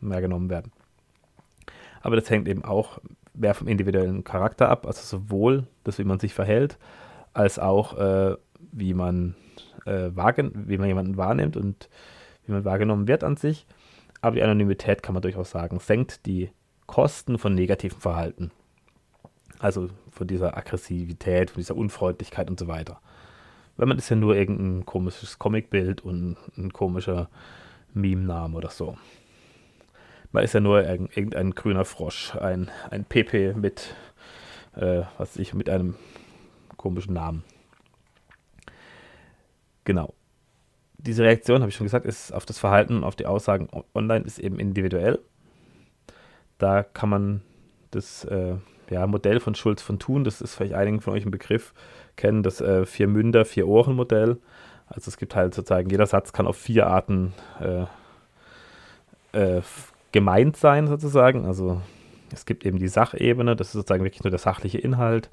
wahrgenommen 0.00 0.48
werden. 0.48 0.72
Aber 2.00 2.16
das 2.16 2.30
hängt 2.30 2.48
eben 2.48 2.64
auch 2.64 2.98
mehr 3.34 3.54
vom 3.54 3.68
individuellen 3.68 4.24
Charakter 4.24 4.68
ab, 4.68 4.86
also 4.86 5.02
sowohl 5.02 5.66
das, 5.84 5.98
wie 5.98 6.04
man 6.04 6.18
sich 6.18 6.34
verhält, 6.34 6.78
als 7.32 7.58
auch 7.58 7.96
äh, 7.98 8.36
wie 8.72 8.94
man 8.94 9.34
äh, 9.86 10.10
wie 10.14 10.78
man 10.78 10.88
jemanden 10.88 11.16
wahrnimmt 11.16 11.56
und 11.56 11.88
wie 12.46 12.52
man 12.52 12.64
wahrgenommen 12.64 13.08
wird 13.08 13.24
an 13.24 13.36
sich. 13.36 13.66
Aber 14.20 14.36
die 14.36 14.42
Anonymität 14.42 15.02
kann 15.02 15.14
man 15.14 15.22
durchaus 15.22 15.50
sagen, 15.50 15.78
senkt 15.78 16.26
die 16.26 16.50
Kosten 16.86 17.38
von 17.38 17.54
negativem 17.54 18.00
Verhalten. 18.00 18.50
Also 19.58 19.88
von 20.10 20.26
dieser 20.26 20.56
Aggressivität, 20.56 21.50
von 21.50 21.60
dieser 21.60 21.76
Unfreundlichkeit 21.76 22.50
und 22.50 22.58
so 22.58 22.66
weiter. 22.66 23.00
Weil 23.76 23.86
man 23.86 23.98
ist 23.98 24.08
ja 24.10 24.16
nur 24.16 24.36
irgendein 24.36 24.84
komisches 24.84 25.38
Comicbild 25.38 26.02
und 26.02 26.36
ein 26.58 26.72
komischer 26.72 27.28
Meme-Name 27.94 28.56
oder 28.56 28.70
so. 28.70 28.96
Man 30.32 30.44
ist 30.44 30.54
ja 30.54 30.60
nur 30.60 30.82
irgendein 30.82 31.52
grüner 31.52 31.84
Frosch, 31.84 32.36
ein, 32.36 32.70
ein 32.90 33.04
PP 33.04 33.54
mit, 33.54 33.94
äh, 34.76 35.02
was 35.18 35.36
ich, 35.36 35.54
mit 35.54 35.68
einem 35.68 35.96
komischen 36.76 37.14
Namen. 37.14 37.42
Genau. 39.84 40.14
Diese 40.98 41.24
Reaktion, 41.24 41.60
habe 41.60 41.70
ich 41.70 41.74
schon 41.74 41.86
gesagt, 41.86 42.06
ist 42.06 42.32
auf 42.32 42.46
das 42.46 42.58
Verhalten, 42.58 43.02
auf 43.02 43.16
die 43.16 43.26
Aussagen 43.26 43.68
online 43.94 44.24
ist 44.24 44.38
eben 44.38 44.60
individuell. 44.60 45.18
Da 46.58 46.82
kann 46.82 47.08
man 47.08 47.42
das 47.90 48.24
äh, 48.24 48.56
ja, 48.90 49.06
Modell 49.06 49.40
von 49.40 49.54
Schulz 49.54 49.82
von 49.82 49.98
Thun, 49.98 50.24
das 50.24 50.40
ist 50.40 50.54
vielleicht 50.54 50.74
einigen 50.74 51.00
von 51.00 51.14
euch 51.14 51.24
ein 51.24 51.30
Begriff, 51.30 51.72
kennen, 52.16 52.42
das 52.42 52.60
äh, 52.60 52.84
Vier-Münder, 52.84 53.44
Vier-Ohren-Modell. 53.44 54.38
Also 54.86 55.08
es 55.08 55.16
gibt 55.16 55.34
halt 55.34 55.54
sozusagen, 55.54 55.88
jeder 55.88 56.06
Satz 56.06 56.32
kann 56.32 56.46
auf 56.46 56.56
vier 56.56 56.86
Arten 56.86 57.32
äh, 57.60 57.86
äh, 59.38 59.62
gemeint 60.12 60.56
sein, 60.56 60.86
sozusagen. 60.86 61.46
Also 61.46 61.80
es 62.32 62.46
gibt 62.46 62.64
eben 62.64 62.78
die 62.78 62.88
Sachebene, 62.88 63.56
das 63.56 63.68
ist 63.68 63.72
sozusagen 63.74 64.04
wirklich 64.04 64.24
nur 64.24 64.30
der 64.30 64.38
sachliche 64.38 64.78
Inhalt. 64.78 65.30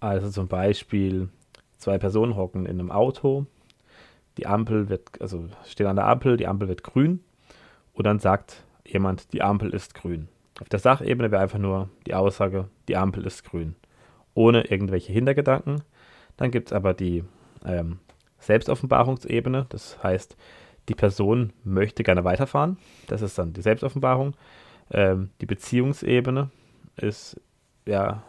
Also 0.00 0.30
zum 0.30 0.48
Beispiel, 0.48 1.28
zwei 1.76 1.98
Personen 1.98 2.36
hocken 2.36 2.66
in 2.66 2.80
einem 2.80 2.90
Auto, 2.90 3.46
die 4.38 4.46
Ampel 4.46 4.88
wird, 4.88 5.20
also 5.20 5.48
stehen 5.66 5.86
an 5.86 5.96
der 5.96 6.06
Ampel, 6.06 6.36
die 6.36 6.46
Ampel 6.46 6.68
wird 6.68 6.82
grün 6.82 7.20
und 7.92 8.06
dann 8.06 8.18
sagt 8.18 8.64
jemand, 8.86 9.32
die 9.32 9.42
Ampel 9.42 9.74
ist 9.74 9.94
grün. 9.94 10.28
Auf 10.60 10.68
der 10.68 10.78
Sachebene 10.78 11.30
wäre 11.30 11.42
einfach 11.42 11.58
nur 11.58 11.88
die 12.06 12.14
Aussage, 12.14 12.68
die 12.88 12.96
Ampel 12.96 13.26
ist 13.26 13.44
grün, 13.44 13.76
ohne 14.34 14.62
irgendwelche 14.66 15.12
Hintergedanken. 15.12 15.82
Dann 16.36 16.50
gibt 16.50 16.68
es 16.68 16.72
aber 16.72 16.94
die 16.94 17.24
ähm, 17.64 17.98
Selbstoffenbarungsebene, 18.38 19.66
das 19.68 20.02
heißt, 20.02 20.36
die 20.90 20.94
Person 20.94 21.52
möchte 21.64 22.02
gerne 22.02 22.24
weiterfahren, 22.24 22.76
das 23.06 23.22
ist 23.22 23.38
dann 23.38 23.52
die 23.52 23.62
Selbstoffenbarung. 23.62 24.34
Ähm, 24.90 25.30
die 25.40 25.46
Beziehungsebene 25.46 26.50
ist, 26.96 27.40
ja, 27.86 28.22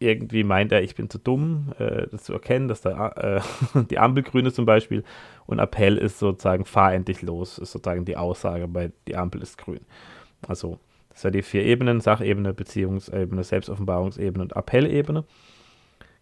irgendwie 0.00 0.44
meint 0.44 0.72
er, 0.72 0.82
ich 0.82 0.94
bin 0.94 1.10
zu 1.10 1.18
dumm, 1.18 1.74
äh, 1.78 2.06
das 2.10 2.24
zu 2.24 2.32
erkennen, 2.32 2.68
dass 2.68 2.80
da 2.80 3.08
äh, 3.10 3.40
die 3.90 3.98
Ampel 3.98 4.22
grün 4.22 4.46
ist 4.46 4.56
zum 4.56 4.64
Beispiel 4.64 5.04
und 5.46 5.58
Appell 5.58 5.98
ist 5.98 6.18
sozusagen, 6.18 6.64
fahr 6.64 6.94
endlich 6.94 7.22
los, 7.22 7.58
ist 7.58 7.72
sozusagen 7.72 8.06
die 8.06 8.16
Aussage 8.16 8.66
bei 8.66 8.92
die 9.06 9.16
Ampel 9.16 9.42
ist 9.42 9.58
grün. 9.58 9.80
Also, 10.48 10.78
das 11.10 11.20
sind 11.20 11.34
die 11.34 11.42
vier 11.42 11.64
Ebenen: 11.64 12.00
Sachebene, 12.00 12.54
Beziehungsebene, 12.54 13.44
Selbstoffenbarungsebene 13.44 14.42
und 14.42 14.56
Appellebene. 14.56 15.24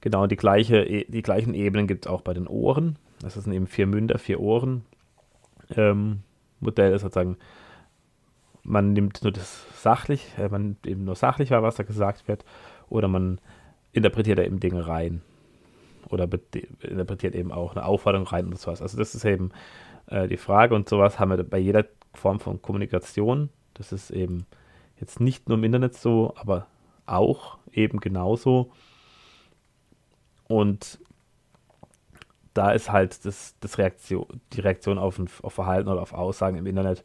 Genau 0.00 0.26
die, 0.26 0.36
gleiche, 0.36 0.82
e, 0.84 1.04
die 1.08 1.22
gleichen 1.22 1.54
Ebenen 1.54 1.86
gibt 1.86 2.06
es 2.06 2.10
auch 2.10 2.22
bei 2.22 2.34
den 2.34 2.48
Ohren. 2.48 2.96
Das 3.20 3.34
sind 3.34 3.52
eben 3.52 3.66
vier 3.66 3.86
Münder, 3.86 4.18
vier 4.18 4.40
Ohren. 4.40 4.84
Ähm, 5.76 6.20
Modell 6.60 6.92
ist 6.92 7.02
sozusagen, 7.02 7.36
man 8.62 8.92
nimmt 8.92 9.22
nur 9.22 9.32
das 9.32 9.66
sachlich, 9.82 10.32
äh, 10.38 10.48
man 10.48 10.62
nimmt 10.62 10.86
eben 10.86 11.04
nur 11.04 11.14
sachlich 11.14 11.50
wahr, 11.50 11.62
was 11.62 11.76
da 11.76 11.82
gesagt 11.82 12.28
wird, 12.28 12.44
oder 12.88 13.08
man 13.08 13.40
interpretiert 13.92 14.38
da 14.38 14.42
eben 14.42 14.60
Dinge 14.60 14.86
rein. 14.86 15.22
Oder 16.10 16.28
interpretiert 16.80 17.34
eben 17.34 17.52
auch 17.52 17.74
eine 17.74 17.84
Aufforderung 17.84 18.26
rein 18.26 18.46
und 18.46 18.58
sowas. 18.58 18.80
Also 18.80 18.96
das 18.96 19.14
ist 19.14 19.24
eben 19.24 19.50
äh, 20.06 20.28
die 20.28 20.36
Frage 20.36 20.74
und 20.74 20.88
sowas 20.88 21.18
haben 21.18 21.30
wir 21.30 21.42
bei 21.44 21.58
jeder 21.58 21.84
Form 22.14 22.40
von 22.40 22.62
Kommunikation. 22.62 23.50
Das 23.74 23.92
ist 23.92 24.10
eben 24.10 24.46
jetzt 25.00 25.20
nicht 25.20 25.48
nur 25.48 25.58
im 25.58 25.64
Internet 25.64 25.94
so, 25.94 26.34
aber 26.36 26.66
auch 27.06 27.58
eben 27.72 28.00
genauso. 28.00 28.70
Und 30.48 30.98
da 32.58 32.72
ist 32.72 32.92
halt 32.92 33.24
das, 33.24 33.54
das 33.60 33.78
Reaktion, 33.78 34.26
die 34.52 34.60
Reaktion 34.60 34.98
auf, 34.98 35.18
ein, 35.18 35.28
auf 35.42 35.54
Verhalten 35.54 35.88
oder 35.88 36.02
auf 36.02 36.12
Aussagen 36.12 36.56
im 36.56 36.66
Internet, 36.66 37.04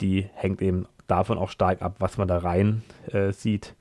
die 0.00 0.28
hängt 0.34 0.60
eben 0.60 0.86
davon 1.06 1.38
auch 1.38 1.50
stark 1.50 1.82
ab, 1.82 1.96
was 1.98 2.18
man 2.18 2.28
da 2.28 2.38
rein 2.38 2.82
äh, 3.10 3.32
sieht 3.32 3.74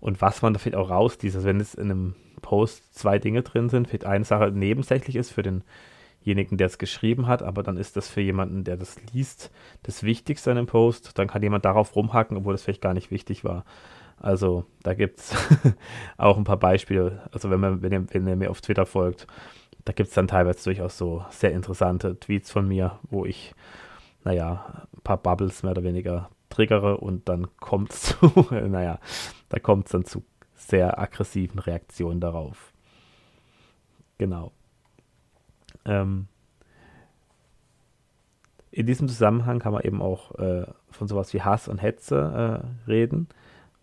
und 0.00 0.20
was 0.20 0.42
man 0.42 0.52
da 0.52 0.58
vielleicht 0.58 0.76
auch 0.76 0.90
raus 0.90 1.18
Also 1.22 1.44
wenn 1.44 1.60
es 1.60 1.74
in 1.74 1.90
einem 1.90 2.14
Post 2.42 2.94
zwei 2.94 3.18
Dinge 3.18 3.42
drin 3.42 3.68
sind, 3.68 3.88
vielleicht 3.88 4.04
eine 4.04 4.24
Sache 4.24 4.50
nebensächlich 4.50 5.16
ist 5.16 5.32
für 5.32 5.42
den 5.42 5.64
denjenigen, 6.28 6.58
der 6.58 6.66
es 6.66 6.78
geschrieben 6.78 7.26
hat, 7.26 7.42
aber 7.42 7.62
dann 7.62 7.76
ist 7.76 7.96
das 7.96 8.08
für 8.08 8.20
jemanden, 8.20 8.64
der 8.64 8.76
das 8.76 8.96
liest, 9.12 9.50
das 9.82 10.02
Wichtigste 10.02 10.50
an 10.50 10.56
dem 10.56 10.66
Post. 10.66 11.18
Dann 11.18 11.26
kann 11.26 11.42
jemand 11.42 11.64
darauf 11.64 11.96
rumhacken, 11.96 12.36
obwohl 12.36 12.52
das 12.52 12.62
vielleicht 12.62 12.82
gar 12.82 12.94
nicht 12.94 13.10
wichtig 13.10 13.44
war. 13.44 13.64
Also 14.20 14.66
da 14.82 14.94
gibt 14.94 15.20
es 15.20 15.34
auch 16.18 16.36
ein 16.36 16.44
paar 16.44 16.58
Beispiele. 16.58 17.22
Also 17.32 17.50
wenn, 17.50 17.60
man, 17.60 17.82
wenn, 17.82 17.92
ihr, 17.92 18.04
wenn 18.12 18.26
ihr 18.26 18.36
mir 18.36 18.50
auf 18.50 18.60
Twitter 18.60 18.84
folgt, 18.84 19.26
da 19.88 19.92
gibt 19.94 20.10
es 20.10 20.14
dann 20.14 20.28
teilweise 20.28 20.64
durchaus 20.64 20.98
so 20.98 21.24
sehr 21.30 21.52
interessante 21.52 22.20
Tweets 22.20 22.50
von 22.50 22.68
mir, 22.68 22.98
wo 23.04 23.24
ich, 23.24 23.54
naja, 24.22 24.86
ein 24.94 25.00
paar 25.02 25.16
Bubbles 25.16 25.62
mehr 25.62 25.72
oder 25.72 25.82
weniger 25.82 26.28
triggere 26.50 26.98
und 26.98 27.26
dann 27.30 27.46
kommt 27.56 27.94
es 27.94 28.02
zu, 28.20 28.46
naja, 28.50 28.98
da 29.48 29.58
kommt 29.58 29.86
es 29.86 29.92
dann 29.92 30.04
zu 30.04 30.22
sehr 30.54 30.98
aggressiven 30.98 31.58
Reaktionen 31.58 32.20
darauf. 32.20 32.74
Genau. 34.18 34.52
Ähm, 35.86 36.26
in 38.70 38.84
diesem 38.84 39.08
Zusammenhang 39.08 39.58
kann 39.58 39.72
man 39.72 39.84
eben 39.84 40.02
auch 40.02 40.34
äh, 40.34 40.66
von 40.90 41.08
sowas 41.08 41.32
wie 41.32 41.40
Hass 41.40 41.66
und 41.66 41.78
Hetze 41.78 42.62
äh, 42.86 42.90
reden, 42.90 43.26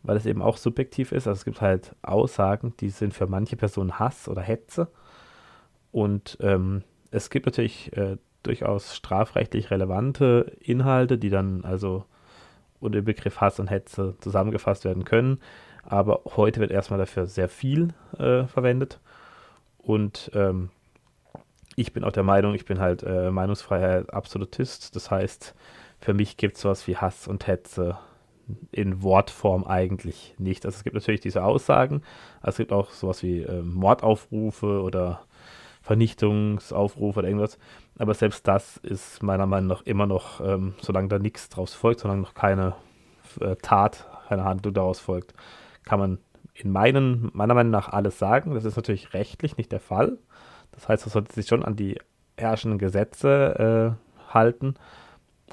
weil 0.03 0.17
es 0.17 0.27
eben 0.27 0.43
auch 0.43 0.57
subjektiv 0.57 1.11
ist. 1.13 1.25
Also 1.25 1.39
es 1.39 1.45
gibt 1.45 1.61
halt 1.61 1.95
Aussagen, 2.03 2.75
die 2.79 2.89
sind 2.89 3.15
für 3.15 3.25
manche 3.25 3.55
Personen 3.55 3.97
Hass 3.97 4.29
oder 4.29 4.43
Hetze. 4.43 4.87
Und 5.95 6.37
ähm, 6.41 6.83
es 7.09 7.29
gibt 7.29 7.45
natürlich 7.45 7.95
äh, 7.95 8.17
durchaus 8.43 8.97
strafrechtlich 8.97 9.71
relevante 9.71 10.51
Inhalte, 10.59 11.17
die 11.17 11.29
dann 11.29 11.63
also 11.63 12.03
unter 12.81 12.99
dem 12.99 13.05
Begriff 13.05 13.39
Hass 13.39 13.61
und 13.61 13.69
Hetze 13.69 14.15
zusammengefasst 14.19 14.83
werden 14.83 15.05
können. 15.05 15.39
Aber 15.83 16.23
heute 16.35 16.59
wird 16.59 16.71
erstmal 16.71 16.99
dafür 16.99 17.27
sehr 17.27 17.47
viel 17.47 17.93
äh, 18.17 18.43
verwendet. 18.43 18.99
Und 19.77 20.31
ähm, 20.33 20.69
ich 21.77 21.93
bin 21.93 22.03
auch 22.03 22.11
der 22.11 22.23
Meinung, 22.23 22.55
ich 22.55 22.65
bin 22.65 22.81
halt 22.81 23.01
äh, 23.03 23.31
Meinungsfreiheit 23.31 24.13
Absolutist. 24.13 24.97
Das 24.97 25.09
heißt, 25.09 25.55
für 26.01 26.13
mich 26.13 26.35
gibt 26.35 26.57
es 26.57 26.61
sowas 26.63 26.85
wie 26.87 26.97
Hass 26.97 27.25
und 27.25 27.47
Hetze 27.47 27.97
in 28.73 29.01
Wortform 29.01 29.63
eigentlich 29.63 30.35
nicht. 30.39 30.65
Also 30.65 30.75
es 30.75 30.83
gibt 30.83 30.95
natürlich 30.95 31.21
diese 31.21 31.45
Aussagen, 31.45 32.01
also 32.41 32.49
es 32.49 32.57
gibt 32.57 32.73
auch 32.73 32.91
sowas 32.91 33.23
wie 33.23 33.43
äh, 33.43 33.61
Mordaufrufe 33.61 34.81
oder 34.81 35.21
Vernichtungsaufrufe 35.85 37.19
oder 37.19 37.27
irgendwas. 37.27 37.59
Aber 37.99 38.15
selbst 38.15 38.47
das 38.47 38.77
ist 38.77 39.21
meiner 39.21 39.45
Meinung 39.45 39.67
nach 39.67 39.83
immer 39.83 40.07
noch, 40.07 40.41
ähm, 40.41 40.73
solange 40.81 41.09
da 41.09 41.19
nichts 41.19 41.47
draus 41.47 41.75
folgt, 41.75 41.99
solange 41.99 42.21
noch 42.21 42.33
keine 42.33 42.75
äh, 43.39 43.55
Tat, 43.61 44.07
keine 44.27 44.43
Handlung 44.43 44.73
daraus 44.73 44.99
folgt, 44.99 45.35
kann 45.83 45.99
man 45.99 46.17
in 46.55 46.71
meinen, 46.71 47.29
meiner 47.33 47.53
Meinung 47.53 47.71
nach 47.71 47.89
alles 47.89 48.17
sagen. 48.17 48.55
Das 48.55 48.65
ist 48.65 48.77
natürlich 48.77 49.13
rechtlich 49.13 49.57
nicht 49.57 49.71
der 49.71 49.79
Fall. 49.79 50.17
Das 50.71 50.89
heißt, 50.89 51.05
man 51.05 51.11
sollte 51.11 51.35
sich 51.35 51.45
schon 51.47 51.63
an 51.63 51.75
die 51.75 51.99
herrschenden 52.35 52.79
Gesetze 52.79 53.95
äh, 54.01 54.33
halten. 54.33 54.73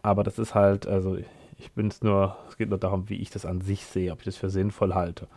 Aber 0.02 0.24
das 0.24 0.38
ist 0.38 0.54
halt, 0.54 0.86
also 0.86 1.18
ich 1.58 1.72
bin 1.72 1.88
es 1.88 2.02
nur, 2.02 2.38
es 2.48 2.56
geht 2.56 2.70
nur 2.70 2.78
darum, 2.78 3.10
wie 3.10 3.20
ich 3.20 3.28
das 3.28 3.44
an 3.44 3.60
sich 3.60 3.84
sehe, 3.84 4.10
ob 4.12 4.20
ich 4.20 4.24
das 4.24 4.36
für 4.36 4.48
sinnvoll 4.48 4.94
halte. 4.94 5.28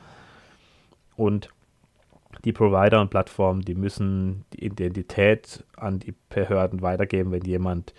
Und 1.17 1.49
die 2.43 2.53
Provider 2.53 3.01
und 3.01 3.09
Plattformen, 3.09 3.61
die 3.61 3.75
müssen 3.75 4.45
die 4.53 4.65
Identität 4.65 5.63
an 5.77 5.99
die 5.99 6.13
Behörden 6.29 6.81
weitergeben, 6.81 7.31
wenn 7.31 7.43
jemand 7.43 7.93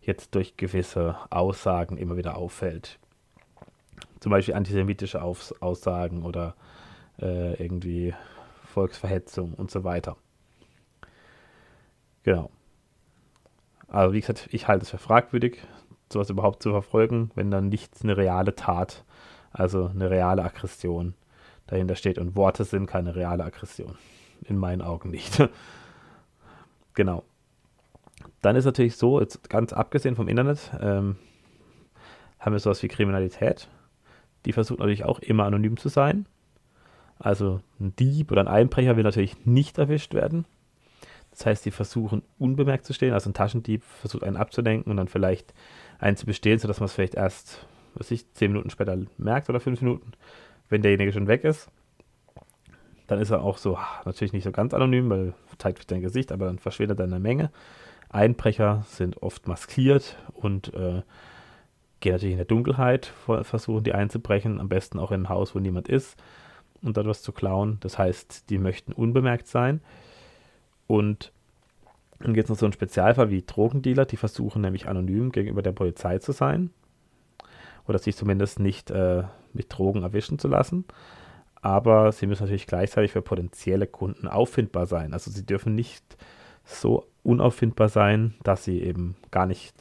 jetzt 0.00 0.34
durch 0.34 0.56
gewisse 0.56 1.16
Aussagen 1.30 1.96
immer 1.96 2.16
wieder 2.16 2.36
auffällt. 2.36 2.98
Zum 4.20 4.30
Beispiel 4.30 4.54
antisemitische 4.54 5.22
Aus 5.22 5.54
Aussagen 5.60 6.24
oder 6.24 6.54
äh, 7.20 7.54
irgendwie 7.62 8.14
Volksverhetzung 8.64 9.54
und 9.54 9.70
so 9.70 9.84
weiter. 9.84 10.16
Genau. 12.22 12.50
Also 13.88 14.14
wie 14.14 14.20
gesagt, 14.20 14.48
ich 14.52 14.68
halte 14.68 14.84
es 14.84 14.90
für 14.90 14.98
fragwürdig, 14.98 15.58
sowas 16.12 16.30
überhaupt 16.30 16.62
zu 16.62 16.70
verfolgen, 16.70 17.30
wenn 17.34 17.50
dann 17.50 17.68
nichts 17.68 18.02
eine 18.02 18.16
reale 18.16 18.54
Tat, 18.54 19.04
also 19.52 19.86
eine 19.86 20.10
reale 20.10 20.44
Aggression 20.44 21.14
dahinter 21.70 21.96
steht. 21.96 22.18
Und 22.18 22.36
Worte 22.36 22.64
sind 22.64 22.86
keine 22.86 23.14
reale 23.14 23.44
Aggression. 23.44 23.96
In 24.44 24.56
meinen 24.56 24.82
Augen 24.82 25.10
nicht. 25.10 25.42
genau. 26.94 27.24
Dann 28.42 28.56
ist 28.56 28.64
natürlich 28.64 28.96
so, 28.96 29.20
jetzt 29.20 29.48
ganz 29.50 29.72
abgesehen 29.72 30.16
vom 30.16 30.28
Internet, 30.28 30.70
ähm, 30.80 31.16
haben 32.38 32.52
wir 32.52 32.60
sowas 32.60 32.82
wie 32.82 32.88
Kriminalität. 32.88 33.68
Die 34.46 34.52
versucht 34.52 34.80
natürlich 34.80 35.04
auch 35.04 35.18
immer 35.18 35.44
anonym 35.44 35.76
zu 35.76 35.88
sein. 35.88 36.26
Also 37.18 37.60
ein 37.78 37.94
Dieb 37.96 38.32
oder 38.32 38.40
ein 38.40 38.48
Einbrecher 38.48 38.96
will 38.96 39.04
natürlich 39.04 39.44
nicht 39.44 39.76
erwischt 39.76 40.14
werden. 40.14 40.46
Das 41.30 41.44
heißt, 41.44 41.64
die 41.64 41.70
versuchen 41.70 42.22
unbemerkt 42.38 42.86
zu 42.86 42.94
stehen. 42.94 43.12
Also 43.12 43.28
ein 43.28 43.34
Taschendieb 43.34 43.84
versucht 43.84 44.24
einen 44.24 44.36
abzulenken 44.36 44.90
und 44.90 44.96
dann 44.96 45.08
vielleicht 45.08 45.52
einen 45.98 46.16
zu 46.16 46.26
bestehlen, 46.26 46.58
sodass 46.58 46.80
man 46.80 46.86
es 46.86 46.94
vielleicht 46.94 47.14
erst, 47.14 47.66
was 47.94 48.10
ich, 48.10 48.32
zehn 48.32 48.52
Minuten 48.52 48.70
später 48.70 48.98
merkt 49.18 49.50
oder 49.50 49.60
fünf 49.60 49.82
Minuten 49.82 50.12
wenn 50.70 50.82
derjenige 50.82 51.12
schon 51.12 51.26
weg 51.28 51.44
ist, 51.44 51.68
dann 53.08 53.20
ist 53.20 53.30
er 53.30 53.42
auch 53.42 53.58
so, 53.58 53.76
natürlich 54.04 54.32
nicht 54.32 54.44
so 54.44 54.52
ganz 54.52 54.72
anonym, 54.72 55.10
weil 55.10 55.34
zeigt 55.58 55.78
sich 55.78 55.86
dein 55.86 56.00
Gesicht, 56.00 56.32
aber 56.32 56.46
dann 56.46 56.58
verschwindet 56.58 56.98
er 57.00 57.04
in 57.04 57.10
der 57.10 57.20
Menge. 57.20 57.50
Einbrecher 58.08 58.84
sind 58.86 59.22
oft 59.22 59.46
maskiert 59.46 60.16
und 60.32 60.72
äh, 60.74 61.02
gehen 62.00 62.12
natürlich 62.12 62.32
in 62.32 62.38
der 62.38 62.46
Dunkelheit, 62.46 63.12
versuchen 63.42 63.84
die 63.84 63.92
einzubrechen, 63.92 64.58
am 64.58 64.68
besten 64.68 64.98
auch 64.98 65.12
in 65.12 65.22
ein 65.22 65.28
Haus, 65.28 65.54
wo 65.54 65.58
niemand 65.58 65.88
ist 65.88 66.20
und 66.82 66.96
dort 66.96 67.06
was 67.06 67.22
zu 67.22 67.32
klauen. 67.32 67.78
Das 67.80 67.98
heißt, 67.98 68.48
die 68.48 68.58
möchten 68.58 68.92
unbemerkt 68.92 69.48
sein. 69.48 69.80
Und 70.86 71.32
dann 72.20 72.32
gibt 72.32 72.44
es 72.44 72.50
noch 72.50 72.58
so 72.58 72.66
einen 72.66 72.72
Spezialfall 72.72 73.30
wie 73.30 73.42
Drogendealer, 73.42 74.06
die 74.06 74.16
versuchen 74.16 74.62
nämlich 74.62 74.88
anonym 74.88 75.30
gegenüber 75.30 75.62
der 75.62 75.72
Polizei 75.72 76.18
zu 76.18 76.32
sein 76.32 76.70
oder 77.90 77.98
sich 77.98 78.16
zumindest 78.16 78.60
nicht 78.60 78.90
äh, 78.92 79.24
mit 79.52 79.66
Drogen 79.76 80.04
erwischen 80.04 80.38
zu 80.38 80.46
lassen. 80.46 80.84
Aber 81.60 82.12
sie 82.12 82.26
müssen 82.26 82.44
natürlich 82.44 82.68
gleichzeitig 82.68 83.10
für 83.12 83.20
potenzielle 83.20 83.88
Kunden 83.88 84.28
auffindbar 84.28 84.86
sein. 84.86 85.12
Also 85.12 85.30
sie 85.30 85.44
dürfen 85.44 85.74
nicht 85.74 86.16
so 86.64 87.06
unauffindbar 87.24 87.88
sein, 87.88 88.34
dass 88.44 88.64
sie 88.64 88.80
eben 88.80 89.16
gar 89.30 89.46
nicht 89.46 89.74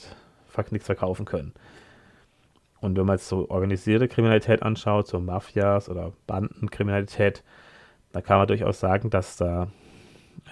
nichts 0.72 0.88
verkaufen 0.88 1.24
können. 1.24 1.54
Und 2.82 2.98
wenn 2.98 3.06
man 3.06 3.16
jetzt 3.16 3.30
so 3.30 3.50
organisierte 3.50 4.10
Kriminalität 4.10 4.62
anschaut, 4.62 5.08
so 5.08 5.18
Mafias 5.22 5.88
oder 5.88 6.12
Bandenkriminalität, 6.28 7.46
da 8.12 8.20
kann 8.20 8.40
man 8.40 8.48
durchaus 8.48 8.82
sagen, 8.82 9.10
dass 9.10 9.38
da 9.38 9.72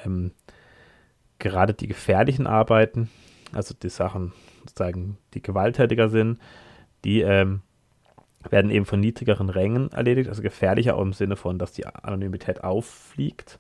ähm, 0.06 0.32
gerade 1.39 1.74
die 1.74 1.88
gefährlichen 1.88 2.48
Arbeiten, 2.48 3.10
also 3.52 3.74
die 3.74 3.89
Sachen 3.89 4.32
sozusagen, 4.60 5.17
die 5.34 5.41
gewalttätiger 5.41 6.08
sind, 6.08 6.39
die 7.04 7.22
ähm, 7.22 7.62
werden 8.50 8.72
eben 8.72 8.86
von 8.86 9.00
niedrigeren 9.00 9.50
Rängen 9.50 9.92
erledigt, 9.92 10.30
also 10.30 10.42
gefährlicher 10.42 10.96
auch 10.96 11.02
im 11.02 11.14
Sinne 11.14 11.36
von, 11.36 11.60
dass 11.60 11.74
die 11.74 11.86
Anonymität 11.86 12.64
auffliegt. 12.64 13.60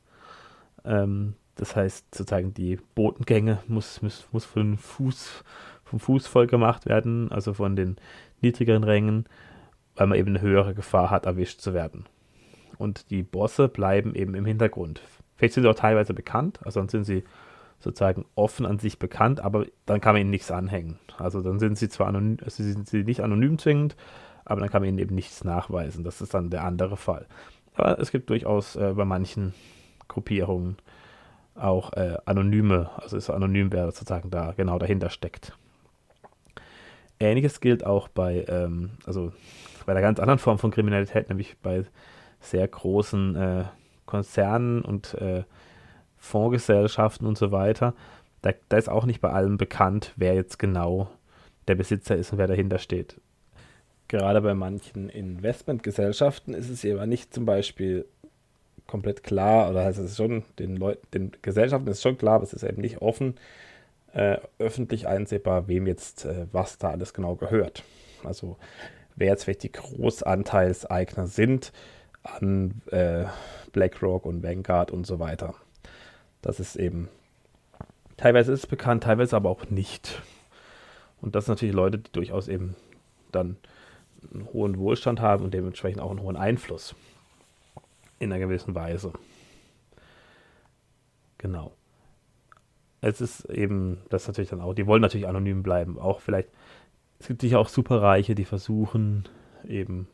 Ähm, 0.85 1.35
das 1.55 1.75
heißt, 1.75 2.13
sozusagen 2.13 2.53
die 2.53 2.79
Botengänge 2.95 3.59
muss, 3.67 4.01
muss, 4.01 4.27
muss 4.31 4.45
von 4.45 4.77
Fuß, 4.77 5.43
vom 5.83 5.99
Fuß 5.99 6.27
voll 6.27 6.47
gemacht 6.47 6.85
werden, 6.85 7.31
also 7.31 7.53
von 7.53 7.75
den 7.75 7.97
niedrigeren 8.41 8.83
Rängen, 8.83 9.25
weil 9.95 10.07
man 10.07 10.19
eben 10.19 10.29
eine 10.29 10.41
höhere 10.41 10.75
Gefahr 10.75 11.09
hat, 11.09 11.25
erwischt 11.25 11.61
zu 11.61 11.73
werden. 11.73 12.05
Und 12.77 13.09
die 13.09 13.23
Bosse 13.23 13.67
bleiben 13.67 14.13
eben 14.13 14.35
im 14.35 14.45
Hintergrund. 14.45 15.01
Vielleicht 15.35 15.55
sind 15.55 15.63
sie 15.63 15.69
auch 15.69 15.75
teilweise 15.75 16.13
bekannt, 16.13 16.59
also 16.63 16.79
dann 16.79 16.89
sind 16.89 17.05
sie 17.05 17.23
sozusagen 17.79 18.25
offen 18.35 18.65
an 18.65 18.79
sich 18.79 18.99
bekannt, 18.99 19.39
aber 19.39 19.65
dann 19.85 20.01
kann 20.01 20.13
man 20.13 20.21
ihnen 20.21 20.29
nichts 20.29 20.51
anhängen. 20.51 20.99
Also 21.17 21.41
dann 21.41 21.59
sind 21.59 21.77
sie 21.77 21.89
zwar 21.89 22.07
anonym, 22.07 22.37
also 22.43 22.63
sind 22.63 22.87
sie 22.87 23.03
nicht 23.03 23.21
anonym 23.21 23.57
zwingend, 23.57 23.95
aber 24.45 24.61
dann 24.61 24.69
kann 24.69 24.81
man 24.81 24.89
ihnen 24.89 24.99
eben 24.99 25.15
nichts 25.15 25.43
nachweisen. 25.43 26.03
Das 26.03 26.21
ist 26.21 26.33
dann 26.33 26.49
der 26.49 26.63
andere 26.63 26.97
Fall. 26.97 27.27
Aber 27.75 27.99
es 27.99 28.11
gibt 28.11 28.29
durchaus 28.29 28.75
äh, 28.75 28.93
bei 28.95 29.05
manchen 29.05 29.53
Gruppierungen 30.07 30.77
auch 31.55 31.93
äh, 31.93 32.17
anonyme, 32.25 32.89
also 32.97 33.17
ist 33.17 33.29
anonym, 33.29 33.71
wer 33.71 33.85
sozusagen 33.85 34.29
da 34.29 34.53
genau 34.55 34.79
dahinter 34.79 35.09
steckt. 35.09 35.57
Ähnliches 37.19 37.61
gilt 37.61 37.85
auch 37.85 38.07
bei, 38.07 38.45
ähm, 38.47 38.91
also 39.05 39.31
bei 39.85 39.93
einer 39.93 40.01
ganz 40.01 40.19
anderen 40.19 40.39
Form 40.39 40.59
von 40.59 40.71
Kriminalität, 40.71 41.29
nämlich 41.29 41.57
bei 41.57 41.85
sehr 42.39 42.67
großen 42.67 43.35
äh, 43.35 43.63
Konzernen 44.05 44.83
und 44.83 45.15
äh, 45.15 45.43
Fondsgesellschaften 46.17 47.27
und 47.27 47.37
so 47.37 47.51
weiter. 47.51 47.93
Da, 48.41 48.51
da 48.69 48.77
ist 48.77 48.89
auch 48.89 49.05
nicht 49.05 49.21
bei 49.21 49.29
allem 49.29 49.57
bekannt, 49.57 50.13
wer 50.15 50.35
jetzt 50.35 50.59
genau 50.59 51.09
der 51.67 51.75
Besitzer 51.75 52.15
ist 52.15 52.31
und 52.31 52.37
wer 52.37 52.47
dahinter 52.47 52.79
steht. 52.79 53.19
Gerade 54.07 54.41
bei 54.41 54.53
manchen 54.53 55.09
Investmentgesellschaften 55.09 56.53
ist 56.53 56.69
es 56.69 56.85
aber 56.85 57.05
nicht 57.05 57.33
zum 57.33 57.45
Beispiel 57.45 58.05
komplett 58.85 59.23
klar, 59.23 59.69
oder 59.69 59.83
heißt 59.83 59.99
es 59.99 60.15
schon, 60.15 60.43
den 60.59 60.77
Leuten, 60.77 61.05
den 61.13 61.31
Gesellschaften 61.41 61.89
ist 61.89 62.01
schon 62.01 62.17
klar, 62.17 62.35
aber 62.35 62.45
es 62.45 62.53
ist 62.53 62.63
eben 62.63 62.81
nicht 62.81 63.01
offen, 63.01 63.35
äh, 64.13 64.37
öffentlich 64.59 65.07
einsehbar, 65.07 65.67
wem 65.67 65.87
jetzt 65.87 66.23
äh, 66.25 66.47
was 66.53 66.77
da 66.77 66.91
alles 66.91 67.13
genau 67.13 67.35
gehört. 67.35 67.83
Also 68.23 68.57
wer 69.17 69.27
jetzt 69.27 69.43
vielleicht 69.43 69.63
die 69.63 69.71
Großanteilseigner 69.73 71.27
sind 71.27 71.73
an 72.23 72.81
äh, 72.91 73.25
BlackRock 73.73 74.25
und 74.25 74.41
Vanguard 74.41 74.91
und 74.91 75.05
so 75.05 75.19
weiter. 75.19 75.53
Das 76.41 76.59
ist 76.59 76.75
eben, 76.75 77.09
teilweise 78.15 78.51
ist 78.53 78.63
es 78.63 78.67
bekannt, 78.67 79.03
teilweise 79.03 79.35
aber 79.35 79.49
auch 79.49 79.69
nicht. 79.69 80.21
Und 81.21 81.35
das 81.35 81.45
sind 81.45 81.53
natürlich 81.53 81.75
Leute, 81.75 81.97
die 81.97 82.11
durchaus 82.11 82.47
eben 82.47 82.75
dann 83.31 83.57
einen 84.33 84.47
hohen 84.53 84.77
Wohlstand 84.77 85.19
haben 85.19 85.43
und 85.43 85.53
dementsprechend 85.53 86.01
auch 86.01 86.11
einen 86.11 86.21
hohen 86.21 86.37
Einfluss. 86.37 86.95
In 88.19 88.31
einer 88.31 88.39
gewissen 88.39 88.75
Weise. 88.75 89.13
Genau. 91.37 91.73
Es 93.01 93.21
ist 93.21 93.45
eben, 93.45 93.99
das 94.09 94.27
natürlich 94.27 94.49
dann 94.49 94.61
auch, 94.61 94.73
die 94.73 94.87
wollen 94.87 95.01
natürlich 95.01 95.27
anonym 95.27 95.61
bleiben. 95.61 95.99
Auch 95.99 96.19
vielleicht, 96.19 96.49
es 97.19 97.27
gibt 97.27 97.41
sicher 97.41 97.59
auch 97.59 97.69
Superreiche, 97.69 98.33
die 98.33 98.45
versuchen 98.45 99.25
eben 99.67 100.07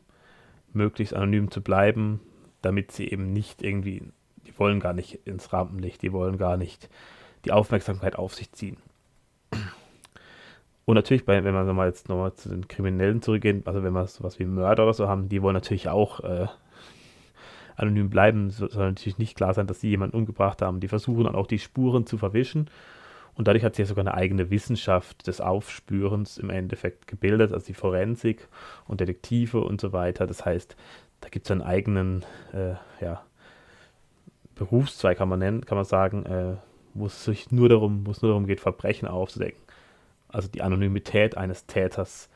möglichst 0.72 1.14
anonym 1.14 1.50
zu 1.50 1.62
bleiben, 1.62 2.20
damit 2.60 2.92
sie 2.92 3.08
eben 3.08 3.32
nicht 3.32 3.62
irgendwie 3.62 4.02
die 4.46 4.58
wollen 4.58 4.80
gar 4.80 4.92
nicht 4.92 5.26
ins 5.26 5.52
Rampenlicht, 5.52 6.02
die 6.02 6.12
wollen 6.12 6.38
gar 6.38 6.56
nicht 6.56 6.88
die 7.44 7.52
Aufmerksamkeit 7.52 8.16
auf 8.16 8.34
sich 8.34 8.52
ziehen. 8.52 8.76
Und 10.86 10.96
natürlich, 10.96 11.24
bei, 11.24 11.42
wenn 11.44 11.54
wir 11.54 11.64
mal 11.72 11.88
jetzt 11.88 12.08
nochmal 12.08 12.34
zu 12.34 12.50
den 12.50 12.68
Kriminellen 12.68 13.22
zurückgehen, 13.22 13.62
also 13.64 13.82
wenn 13.82 13.92
wir 13.92 14.06
sowas 14.06 14.38
wie 14.38 14.44
Mörder 14.44 14.84
oder 14.84 14.94
so 14.94 15.08
haben, 15.08 15.28
die 15.28 15.40
wollen 15.40 15.54
natürlich 15.54 15.88
auch 15.88 16.20
äh, 16.20 16.46
anonym 17.76 18.10
bleiben, 18.10 18.50
soll 18.50 18.68
natürlich 18.74 19.18
nicht 19.18 19.36
klar 19.36 19.54
sein, 19.54 19.66
dass 19.66 19.80
sie 19.80 19.88
jemanden 19.88 20.16
umgebracht 20.16 20.60
haben. 20.60 20.80
Die 20.80 20.88
versuchen 20.88 21.24
dann 21.24 21.34
auch 21.34 21.46
die 21.46 21.58
Spuren 21.58 22.06
zu 22.06 22.18
verwischen. 22.18 22.68
Und 23.34 23.48
dadurch 23.48 23.64
hat 23.64 23.74
sich 23.74 23.84
ja 23.84 23.88
sogar 23.88 24.02
eine 24.02 24.14
eigene 24.14 24.50
Wissenschaft 24.50 25.26
des 25.26 25.40
Aufspürens 25.40 26.38
im 26.38 26.50
Endeffekt 26.50 27.08
gebildet, 27.08 27.52
also 27.52 27.66
die 27.66 27.74
Forensik 27.74 28.46
und 28.86 29.00
Detektive 29.00 29.60
und 29.60 29.80
so 29.80 29.92
weiter. 29.92 30.26
Das 30.26 30.44
heißt, 30.44 30.76
da 31.20 31.28
gibt 31.30 31.46
es 31.46 31.50
einen 31.50 31.62
eigenen 31.62 32.24
äh, 32.52 32.74
ja, 33.00 33.24
Berufszweig 34.54 35.18
kann 35.18 35.28
man 35.28 35.38
nennen, 35.38 35.64
kann 35.64 35.76
man 35.76 35.84
sagen, 35.84 36.24
äh, 36.26 36.56
wo 36.94 37.06
es 37.06 37.24
sich 37.24 37.50
nur 37.50 37.68
darum, 37.68 38.06
wo 38.06 38.12
es 38.12 38.22
nur 38.22 38.30
darum 38.30 38.46
geht, 38.46 38.60
Verbrechen 38.60 39.08
aufzudecken. 39.08 39.60
Also 40.28 40.48
die 40.48 40.62
Anonymität 40.62 41.36
eines 41.36 41.66
Täters 41.66 42.28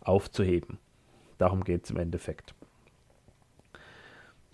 aufzuheben. 0.00 0.78
Darum 1.38 1.64
geht 1.64 1.84
es 1.84 1.90
im 1.90 1.98
Endeffekt. 1.98 2.54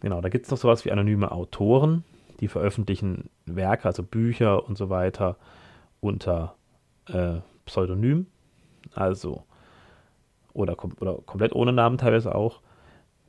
Genau, 0.01 0.21
da 0.21 0.29
gibt 0.29 0.47
es 0.47 0.51
noch 0.51 0.59
sowas 0.59 0.85
wie 0.85 0.91
anonyme 0.91 1.31
Autoren, 1.31 2.05
die 2.41 2.49
veröffentlichen 2.49 3.31
Werke, 3.47 3.85
also 3.85 4.03
Bücher 4.03 4.67
und 4.67 4.77
so 4.77 4.91
weiter 4.91 5.37
unter 6.01 6.57
äh, 7.07 7.37
Pseudonym. 7.67 8.27
Also, 8.95 9.45
oder, 10.53 10.75
kom 10.75 10.93
oder 11.01 11.19
komplett 11.25 11.55
ohne 11.55 11.73
Namen 11.73 11.99
teilweise 11.99 12.35
auch. 12.35 12.61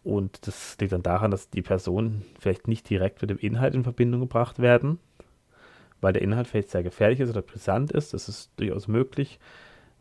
Und 0.03 0.47
das 0.47 0.77
liegt 0.79 0.91
dann 0.91 1.03
daran, 1.03 1.31
dass 1.31 1.49
die 1.49 1.61
Personen 1.61 2.25
vielleicht 2.39 2.67
nicht 2.67 2.89
direkt 2.89 3.21
mit 3.21 3.29
dem 3.29 3.37
Inhalt 3.37 3.73
in 3.73 3.83
Verbindung 3.83 4.21
gebracht 4.21 4.59
werden, 4.59 4.99
weil 6.01 6.13
der 6.13 6.21
Inhalt 6.21 6.47
vielleicht 6.47 6.71
sehr 6.71 6.83
gefährlich 6.83 7.21
ist 7.21 7.29
oder 7.29 7.41
brisant 7.41 7.91
ist. 7.91 8.13
Das 8.13 8.27
ist 8.27 8.51
durchaus 8.57 8.87
möglich. 8.87 9.39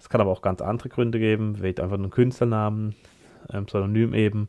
Es 0.00 0.08
kann 0.08 0.20
aber 0.20 0.32
auch 0.32 0.42
ganz 0.42 0.60
andere 0.60 0.88
Gründe 0.88 1.20
geben, 1.20 1.56
vielleicht 1.56 1.78
einfach 1.78 1.96
einen 1.96 2.10
Künstlernamen, 2.10 2.96
ähm, 3.52 3.66
Pseudonym 3.66 4.14
eben, 4.14 4.48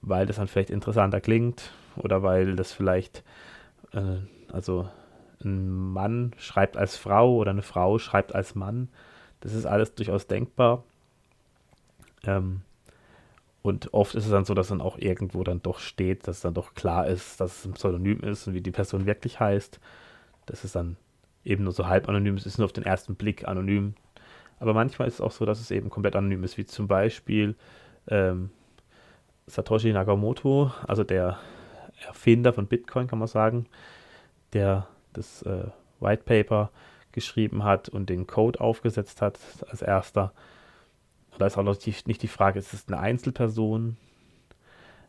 weil 0.00 0.24
das 0.24 0.36
dann 0.36 0.48
vielleicht 0.48 0.70
interessanter 0.70 1.20
klingt 1.20 1.72
oder 1.96 2.22
weil 2.22 2.56
das 2.56 2.72
vielleicht, 2.72 3.22
äh, 3.92 4.16
also 4.50 4.88
ein 5.44 5.68
Mann 5.68 6.32
schreibt 6.38 6.78
als 6.78 6.96
Frau 6.96 7.36
oder 7.36 7.50
eine 7.50 7.62
Frau 7.62 7.98
schreibt 7.98 8.34
als 8.34 8.54
Mann. 8.54 8.88
Das 9.40 9.52
ist 9.52 9.66
alles 9.66 9.94
durchaus 9.94 10.26
denkbar. 10.26 10.84
Ähm, 12.24 12.62
und 13.62 13.92
oft 13.92 14.14
ist 14.14 14.24
es 14.24 14.30
dann 14.30 14.44
so, 14.44 14.54
dass 14.54 14.68
dann 14.68 14.80
auch 14.80 14.96
irgendwo 14.98 15.44
dann 15.44 15.62
doch 15.62 15.80
steht, 15.80 16.26
dass 16.26 16.40
dann 16.40 16.54
doch 16.54 16.74
klar 16.74 17.06
ist, 17.06 17.40
dass 17.40 17.58
es 17.58 17.64
ein 17.66 17.74
Pseudonym 17.74 18.20
ist 18.20 18.46
und 18.46 18.54
wie 18.54 18.62
die 18.62 18.70
Person 18.70 19.06
wirklich 19.06 19.38
heißt. 19.38 19.80
Das 20.46 20.64
ist 20.64 20.74
dann 20.74 20.96
eben 21.44 21.64
nur 21.64 21.72
so 21.72 21.86
halb 21.86 22.08
anonym, 22.08 22.36
es 22.36 22.46
ist 22.46 22.58
nur 22.58 22.64
auf 22.64 22.72
den 22.72 22.84
ersten 22.84 23.16
Blick 23.16 23.46
anonym. 23.46 23.94
Aber 24.58 24.74
manchmal 24.74 25.08
ist 25.08 25.14
es 25.14 25.20
auch 25.20 25.32
so, 25.32 25.44
dass 25.44 25.60
es 25.60 25.70
eben 25.70 25.90
komplett 25.90 26.16
anonym 26.16 26.44
ist, 26.44 26.58
wie 26.58 26.64
zum 26.64 26.86
Beispiel 26.88 27.54
ähm, 28.08 28.50
Satoshi 29.46 29.92
Nakamoto, 29.92 30.72
also 30.86 31.04
der 31.04 31.38
Erfinder 32.06 32.52
von 32.52 32.66
Bitcoin, 32.66 33.08
kann 33.08 33.18
man 33.18 33.28
sagen, 33.28 33.66
der 34.52 34.86
das 35.12 35.42
äh, 35.42 35.64
White 36.00 36.22
Paper 36.24 36.70
geschrieben 37.12 37.64
hat 37.64 37.88
und 37.88 38.08
den 38.08 38.26
Code 38.26 38.60
aufgesetzt 38.60 39.20
hat 39.20 39.38
als 39.68 39.82
erster. 39.82 40.32
Da 41.40 41.46
ist 41.46 41.56
auch 41.56 41.62
noch 41.62 41.76
die, 41.76 41.94
nicht 42.04 42.22
die 42.22 42.28
Frage, 42.28 42.58
ist 42.58 42.74
es 42.74 42.86
eine 42.86 42.98
Einzelperson? 42.98 43.96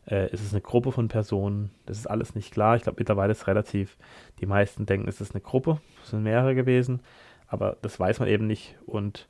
Äh, 0.06 0.32
ist 0.32 0.42
es 0.42 0.52
eine 0.52 0.62
Gruppe 0.62 0.90
von 0.90 1.08
Personen? 1.08 1.70
Das 1.84 1.98
ist 1.98 2.06
alles 2.06 2.34
nicht 2.34 2.52
klar. 2.52 2.74
Ich 2.74 2.84
glaube, 2.84 2.96
mittlerweile 3.00 3.32
ist 3.32 3.46
relativ, 3.46 3.98
die 4.40 4.46
meisten 4.46 4.86
denken, 4.86 5.08
es 5.08 5.20
ist 5.20 5.34
eine 5.34 5.42
Gruppe, 5.42 5.82
es 6.02 6.08
sind 6.08 6.22
mehrere 6.22 6.54
gewesen, 6.54 7.00
aber 7.48 7.76
das 7.82 8.00
weiß 8.00 8.18
man 8.18 8.30
eben 8.30 8.46
nicht 8.46 8.78
und 8.86 9.28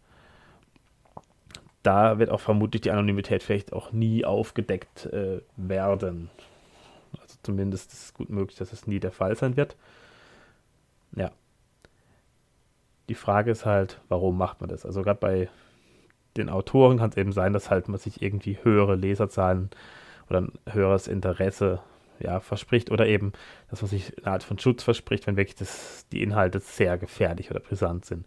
da 1.82 2.20
wird 2.20 2.30
auch 2.30 2.38
vermutlich 2.38 2.82
die 2.82 2.92
Anonymität 2.92 3.42
vielleicht 3.42 3.72
auch 3.72 3.90
nie 3.90 4.24
aufgedeckt 4.24 5.06
äh, 5.06 5.40
werden. 5.56 6.30
Also 7.20 7.36
zumindest 7.42 7.92
ist 7.92 8.04
es 8.04 8.14
gut 8.14 8.30
möglich, 8.30 8.56
dass 8.58 8.72
es 8.72 8.86
nie 8.86 9.00
der 9.00 9.10
Fall 9.10 9.34
sein 9.34 9.56
wird. 9.56 9.74
Ja. 11.16 11.32
Die 13.08 13.16
Frage 13.16 13.50
ist 13.50 13.66
halt, 13.66 14.00
warum 14.08 14.38
macht 14.38 14.60
man 14.60 14.70
das? 14.70 14.86
Also 14.86 15.02
gerade 15.02 15.18
bei 15.18 15.48
den 16.36 16.48
Autoren 16.48 16.98
kann 16.98 17.10
es 17.10 17.16
eben 17.16 17.32
sein, 17.32 17.52
dass 17.52 17.70
halt 17.70 17.88
man 17.88 17.98
sich 17.98 18.22
irgendwie 18.22 18.58
höhere 18.62 18.94
Leserzahlen 18.94 19.70
oder 20.28 20.42
ein 20.42 20.52
höheres 20.70 21.08
Interesse 21.08 21.80
ja, 22.20 22.40
verspricht 22.40 22.90
oder 22.90 23.06
eben, 23.06 23.32
dass 23.70 23.82
man 23.82 23.88
sich 23.88 24.16
eine 24.18 24.32
Art 24.32 24.42
von 24.42 24.58
Schutz 24.58 24.82
verspricht, 24.82 25.26
wenn 25.26 25.36
wirklich 25.36 25.56
das, 25.56 26.06
die 26.12 26.22
Inhalte 26.22 26.60
sehr 26.60 26.98
gefährlich 26.98 27.50
oder 27.50 27.60
brisant 27.60 28.04
sind. 28.04 28.26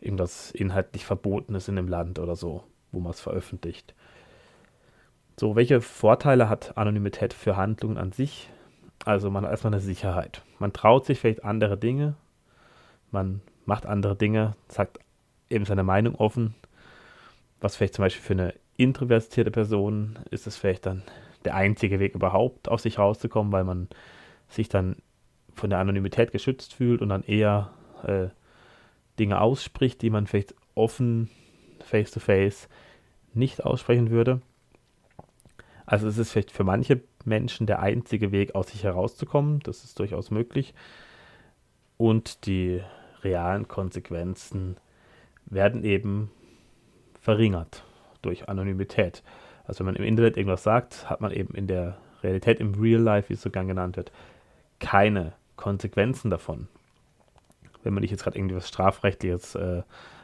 Irgendwas 0.00 0.50
inhaltlich 0.52 1.04
Verbotenes 1.04 1.68
in 1.68 1.76
dem 1.76 1.88
Land 1.88 2.18
oder 2.18 2.36
so, 2.36 2.64
wo 2.90 3.00
man 3.00 3.10
es 3.12 3.20
veröffentlicht. 3.20 3.94
So, 5.38 5.56
welche 5.56 5.80
Vorteile 5.80 6.48
hat 6.48 6.76
Anonymität 6.76 7.32
für 7.32 7.56
Handlungen 7.56 7.98
an 7.98 8.12
sich? 8.12 8.50
Also 9.04 9.30
man 9.30 9.44
hat 9.44 9.50
erstmal 9.50 9.72
eine 9.72 9.82
Sicherheit. 9.82 10.42
Man 10.58 10.72
traut 10.72 11.06
sich 11.06 11.18
vielleicht 11.18 11.44
andere 11.44 11.76
Dinge, 11.76 12.14
man 13.10 13.40
macht 13.64 13.86
andere 13.86 14.16
Dinge, 14.16 14.54
sagt 14.68 14.98
eben 15.50 15.64
seine 15.64 15.82
Meinung 15.82 16.14
offen, 16.14 16.54
was 17.62 17.76
vielleicht 17.76 17.94
zum 17.94 18.04
Beispiel 18.04 18.22
für 18.22 18.32
eine 18.32 18.54
introvertierte 18.76 19.50
Person 19.50 20.18
ist 20.30 20.46
es 20.46 20.56
vielleicht 20.56 20.86
dann 20.86 21.02
der 21.44 21.54
einzige 21.54 22.00
Weg 22.00 22.14
überhaupt, 22.14 22.68
aus 22.68 22.82
sich 22.82 22.98
rauszukommen, 22.98 23.52
weil 23.52 23.64
man 23.64 23.88
sich 24.48 24.68
dann 24.68 24.96
von 25.54 25.70
der 25.70 25.78
Anonymität 25.78 26.32
geschützt 26.32 26.74
fühlt 26.74 27.00
und 27.00 27.08
dann 27.08 27.22
eher 27.22 27.70
äh, 28.04 28.28
Dinge 29.18 29.40
ausspricht, 29.40 30.02
die 30.02 30.10
man 30.10 30.26
vielleicht 30.26 30.54
offen 30.74 31.30
face-to-face 31.84 32.64
-face 32.64 32.68
nicht 33.34 33.64
aussprechen 33.64 34.10
würde. 34.10 34.40
Also 35.86 36.08
es 36.08 36.18
ist 36.18 36.32
vielleicht 36.32 36.52
für 36.52 36.64
manche 36.64 37.00
Menschen 37.24 37.66
der 37.66 37.80
einzige 37.80 38.32
Weg, 38.32 38.54
aus 38.54 38.68
sich 38.68 38.84
herauszukommen. 38.84 39.60
Das 39.60 39.84
ist 39.84 39.98
durchaus 39.98 40.30
möglich. 40.30 40.74
Und 41.96 42.46
die 42.46 42.82
realen 43.22 43.68
Konsequenzen 43.68 44.76
werden 45.46 45.84
eben 45.84 46.30
verringert 47.22 47.84
durch 48.20 48.48
Anonymität. 48.48 49.22
Also 49.64 49.80
wenn 49.80 49.86
man 49.86 49.96
im 49.96 50.04
Internet 50.04 50.36
irgendwas 50.36 50.64
sagt, 50.64 51.08
hat 51.08 51.20
man 51.20 51.30
eben 51.30 51.54
in 51.54 51.68
der 51.68 51.96
Realität, 52.22 52.60
im 52.60 52.74
Real 52.74 53.00
Life, 53.00 53.28
wie 53.30 53.34
es 53.34 53.42
so 53.42 53.50
gern 53.50 53.68
genannt 53.68 53.96
wird, 53.96 54.12
keine 54.80 55.32
Konsequenzen 55.56 56.30
davon. 56.30 56.68
Wenn 57.82 57.94
man 57.94 58.02
nicht 58.02 58.10
jetzt 58.10 58.24
gerade 58.24 58.36
irgendwas 58.36 58.68
Strafrechtliches 58.68 59.54
äh, 59.54 59.82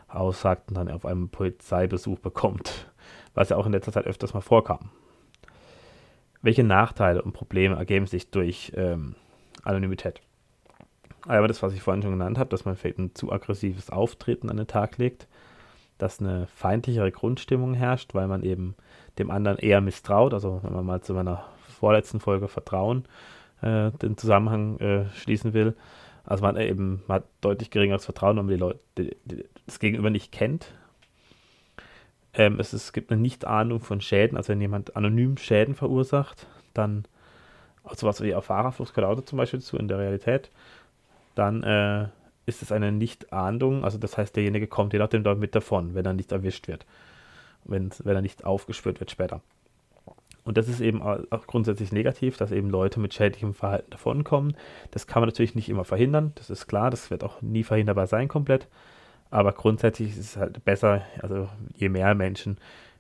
aussagt 0.09 0.69
und 0.69 0.77
dann 0.77 0.91
auf 0.91 1.07
einem 1.07 1.29
Polizeibesuch 1.29 2.19
bekommt, 2.19 2.91
was 3.35 3.49
ja 3.49 3.57
auch 3.57 3.67
in 3.67 3.73
letzter 3.73 3.93
Zeit 3.93 4.07
öfters 4.07 4.35
mal 4.35 4.41
vorkam. 4.41 4.91
Welche 6.43 6.65
Nachteile 6.65 7.23
und 7.23 7.33
Probleme 7.33 7.77
ergeben 7.77 8.07
sich 8.07 8.31
durch 8.31 8.73
ähm, 8.77 9.15
Anonymität? 9.65 10.21
Aber 11.27 11.49
das, 11.49 11.63
was 11.63 11.75
ich 11.75 11.83
vorhin 11.83 12.03
schon 12.03 12.13
genannt 12.13 12.39
habe, 12.39 12.51
dass 12.51 12.65
man 12.65 12.77
vielleicht 12.77 12.99
ein 12.99 13.15
zu 13.15 13.33
aggressives 13.33 13.91
Auftreten 13.91 14.51
an 14.51 14.57
den 14.57 14.67
Tag 14.67 14.99
legt, 14.99 15.27
dass 15.99 16.21
eine 16.21 16.47
feindlichere 16.47 17.11
Grundstimmung 17.13 17.75
herrscht, 17.75 18.15
weil 18.15 18.29
man 18.29 18.43
eben 18.43 18.75
dem 19.19 19.31
anderen 19.31 19.59
eher 19.59 19.81
misstraut. 19.81 20.33
Also 20.33 20.61
wenn 20.63 20.73
man 20.73 20.87
mal 20.87 21.01
zu 21.03 21.15
meiner 21.15 21.45
vorletzten 21.67 22.21
Folge 22.21 22.49
Vertrauen 22.49 23.05
äh, 23.63 23.91
den 23.91 24.17
Zusammenhang 24.17 24.79
äh, 24.79 25.05
schließen 25.15 25.53
will. 25.53 25.75
Also 26.25 26.43
man 26.43 26.57
eben 26.57 27.03
man 27.07 27.17
hat 27.17 27.25
deutlich 27.41 27.71
geringeres 27.71 28.05
Vertrauen, 28.05 28.37
wenn 28.37 28.47
man 28.47 28.55
die 28.55 28.61
Leute, 28.61 28.81
die, 28.97 29.17
die, 29.25 29.45
das 29.67 29.79
Gegenüber 29.79 30.11
nicht 30.11 30.33
kennt. 30.33 30.73
Ähm, 32.35 32.61
es, 32.61 32.73
es 32.73 32.93
gibt 32.93 33.11
eine 33.11 33.21
Nichtahnung 33.21 33.81
von 33.81 34.01
Schäden, 34.01 34.37
also 34.37 34.51
wenn 34.51 34.61
jemand 34.61 34.97
anonym 34.97 35.37
Schäden 35.39 35.75
verursacht, 35.75 36.47
dann 36.75 37.05
also 37.89 38.07
was 38.07 38.21
wie 38.21 38.35
auf 38.35 38.47
Fahrerflucht 38.47 38.99
auch 38.99 39.21
zum 39.23 39.39
Beispiel 39.39 39.61
zu 39.61 39.77
in 39.77 39.89
der 39.89 39.99
Realität, 39.99 40.51
dann 41.35 41.63
äh, 41.63 42.09
ist 42.49 42.63
es 42.63 42.73
eine 42.73 42.93
Nicht-Ahndung. 42.93 43.85
Also 43.85 43.99
das 43.99 44.17
heißt, 44.17 44.35
derjenige 44.35 44.67
kommt 44.67 44.93
je 44.93 44.99
nachdem 44.99 45.23
damit 45.23 45.55
davon, 45.55 45.95
wenn 45.95 46.07
er 46.07 46.15
nicht 46.15 46.33
erwischt 46.33 46.69
wird. 46.69 46.87
Wenn, 47.65 47.91
wenn 48.03 48.17
er 48.17 48.23
nicht 48.23 48.45
aufgespürt 48.45 49.01
wird 49.01 49.11
später. 49.11 49.43
Und 50.45 50.57
das 50.57 50.67
ist 50.67 50.81
eben 50.81 51.03
auch 51.03 51.47
grundsätzlich 51.47 51.93
negativ, 51.93 52.39
dass 52.39 52.53
eben 52.53 52.71
Leute 52.71 53.01
mit 53.01 53.13
schädlichem 53.13 53.53
Verhalten 53.53 53.91
davonkommen. 53.91 54.57
Das 54.93 55.07
kann 55.07 55.21
man 55.21 55.29
natürlich 55.29 55.55
nicht 55.55 55.69
immer 55.69 55.85
verhindern, 55.85 56.33
das 56.37 56.49
ist 56.49 56.67
klar, 56.67 56.89
das 56.89 57.11
wird 57.11 57.23
auch 57.23 57.43
nie 57.43 57.65
verhinderbar 57.65 58.07
sein 58.07 58.29
komplett. 58.29 58.67
Aber 59.31 59.53
grundsätzlich 59.53 60.09
ist 60.09 60.19
es 60.19 60.37
halt 60.39 60.65
besser, 60.65 61.03
also 61.21 61.51
je 61.77 61.91
mehr 61.91 62.15
Menschen, 62.15 62.57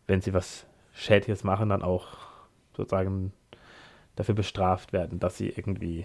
wenn 0.07 0.21
sie 0.21 0.35
was 0.35 0.67
Schädliches 0.93 1.43
machen, 1.43 1.71
dann 1.71 1.81
auch 1.81 2.19
sozusagen 2.77 3.33
dafür 4.17 4.35
bestraft 4.35 4.93
werden, 4.93 5.19
dass 5.19 5.39
sie 5.39 5.49
irgendwie 5.49 6.05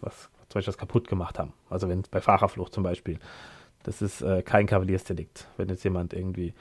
was 0.00 0.30
zum 0.52 0.58
Beispiel 0.58 0.72
das 0.72 0.78
kaputt 0.78 1.08
gemacht 1.08 1.38
haben. 1.38 1.52
Also 1.70 1.88
wenn 1.88 2.02
bei 2.10 2.20
Fahrerflucht 2.20 2.72
zum 2.72 2.82
Beispiel. 2.82 3.18
Das 3.82 4.00
ist 4.00 4.22
äh, 4.22 4.42
kein 4.42 4.66
Kavaliersdelikt. 4.66 5.48
Wenn 5.56 5.68
jetzt 5.68 5.82
jemand 5.82 6.12
irgendwie 6.12 6.54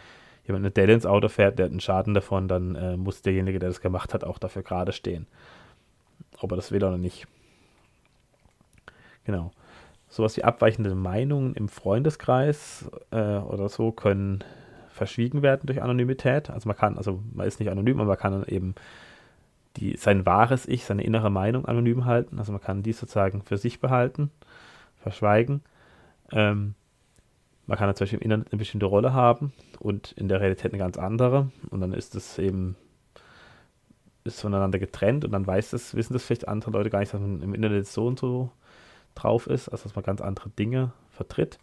jemand 0.46 0.64
eine 0.64 0.72
Delle 0.72 0.94
ins 0.94 1.06
Auto 1.06 1.28
fährt, 1.28 1.60
der 1.60 1.66
hat 1.66 1.72
einen 1.72 1.80
Schaden 1.80 2.14
davon, 2.14 2.48
dann 2.48 2.76
äh, 2.76 2.98
muss 2.98 3.22
derjenige, 3.22 3.60
der 3.60 3.70
das 3.70 3.82
gemacht 3.82 4.14
hat, 4.14 4.24
auch 4.24 4.40
dafür 4.40 4.64
gerade 4.64 4.92
stehen. 4.92 5.28
Ob 6.40 6.52
er 6.52 6.56
das 6.56 6.72
will 6.72 6.84
oder 6.84 6.98
nicht. 6.98 7.28
Genau. 9.24 9.52
Sowas 10.10 10.36
wie 10.36 10.44
abweichende 10.44 10.96
Meinungen 10.96 11.54
im 11.54 11.70
Freundeskreis 11.70 12.90
äh, 13.12 13.38
oder 13.38 13.70
so 13.70 13.92
können 13.92 14.44
verschwiegen 14.90 15.42
werden 15.42 15.62
durch 15.66 15.82
Anonymität. 15.82 16.50
Also 16.50 16.68
man 16.68 16.76
kann, 16.76 16.98
also 16.98 17.22
man 17.34 17.48
ist 17.48 17.60
nicht 17.60 17.70
anonym, 17.70 18.00
aber 18.00 18.10
man 18.10 18.18
kann 18.18 18.34
dann 18.34 18.46
eben 18.46 18.76
die, 19.78 19.96
sein 19.98 20.26
wahres 20.26 20.68
Ich, 20.68 20.86
seine 20.86 21.04
innere 21.04 21.30
Meinung 21.30 21.66
anonym 21.66 22.06
halten. 22.06 22.40
Also 22.40 22.52
man 22.52 22.62
kann 22.62 22.84
dies 22.84 23.00
sozusagen 23.00 23.42
für 23.42 23.58
sich 23.58 23.80
behalten, 23.80 24.32
verschweigen. 24.98 25.62
Ähm, 26.32 26.76
man 27.68 27.78
kann 27.78 27.88
Beispiel 27.94 28.20
im 28.20 28.24
Internet 28.24 28.52
eine 28.52 28.60
bestimmte 28.60 28.86
Rolle 28.86 29.14
haben 29.14 29.54
und 29.80 30.12
in 30.14 30.28
der 30.28 30.42
Realität 30.42 30.74
eine 30.74 30.80
ganz 30.80 30.98
andere. 30.98 31.52
Und 31.70 31.82
dann 31.82 31.94
ist 31.94 32.16
es 32.16 32.38
eben 32.38 32.76
ist 34.24 34.42
voneinander 34.42 34.80
getrennt 34.80 35.26
und 35.26 35.32
dann 35.32 35.48
weiß 35.48 35.72
das, 35.72 35.96
wissen 35.96 36.14
das 36.14 36.24
vielleicht 36.24 36.48
andere 36.48 36.72
Leute 36.72 36.90
gar 36.90 37.00
nicht, 37.00 37.14
dass 37.14 37.22
man 37.22 37.42
im 37.42 37.54
Internet 37.54 37.88
so 37.88 38.06
und 38.06 38.20
so 38.20 38.52
drauf 39.16 39.48
ist, 39.48 39.70
also 39.70 39.84
dass 39.84 39.96
man 39.96 40.04
ganz 40.04 40.22
andere 40.22 40.50
Dinge 40.50 40.94
vertritt. 41.10 41.60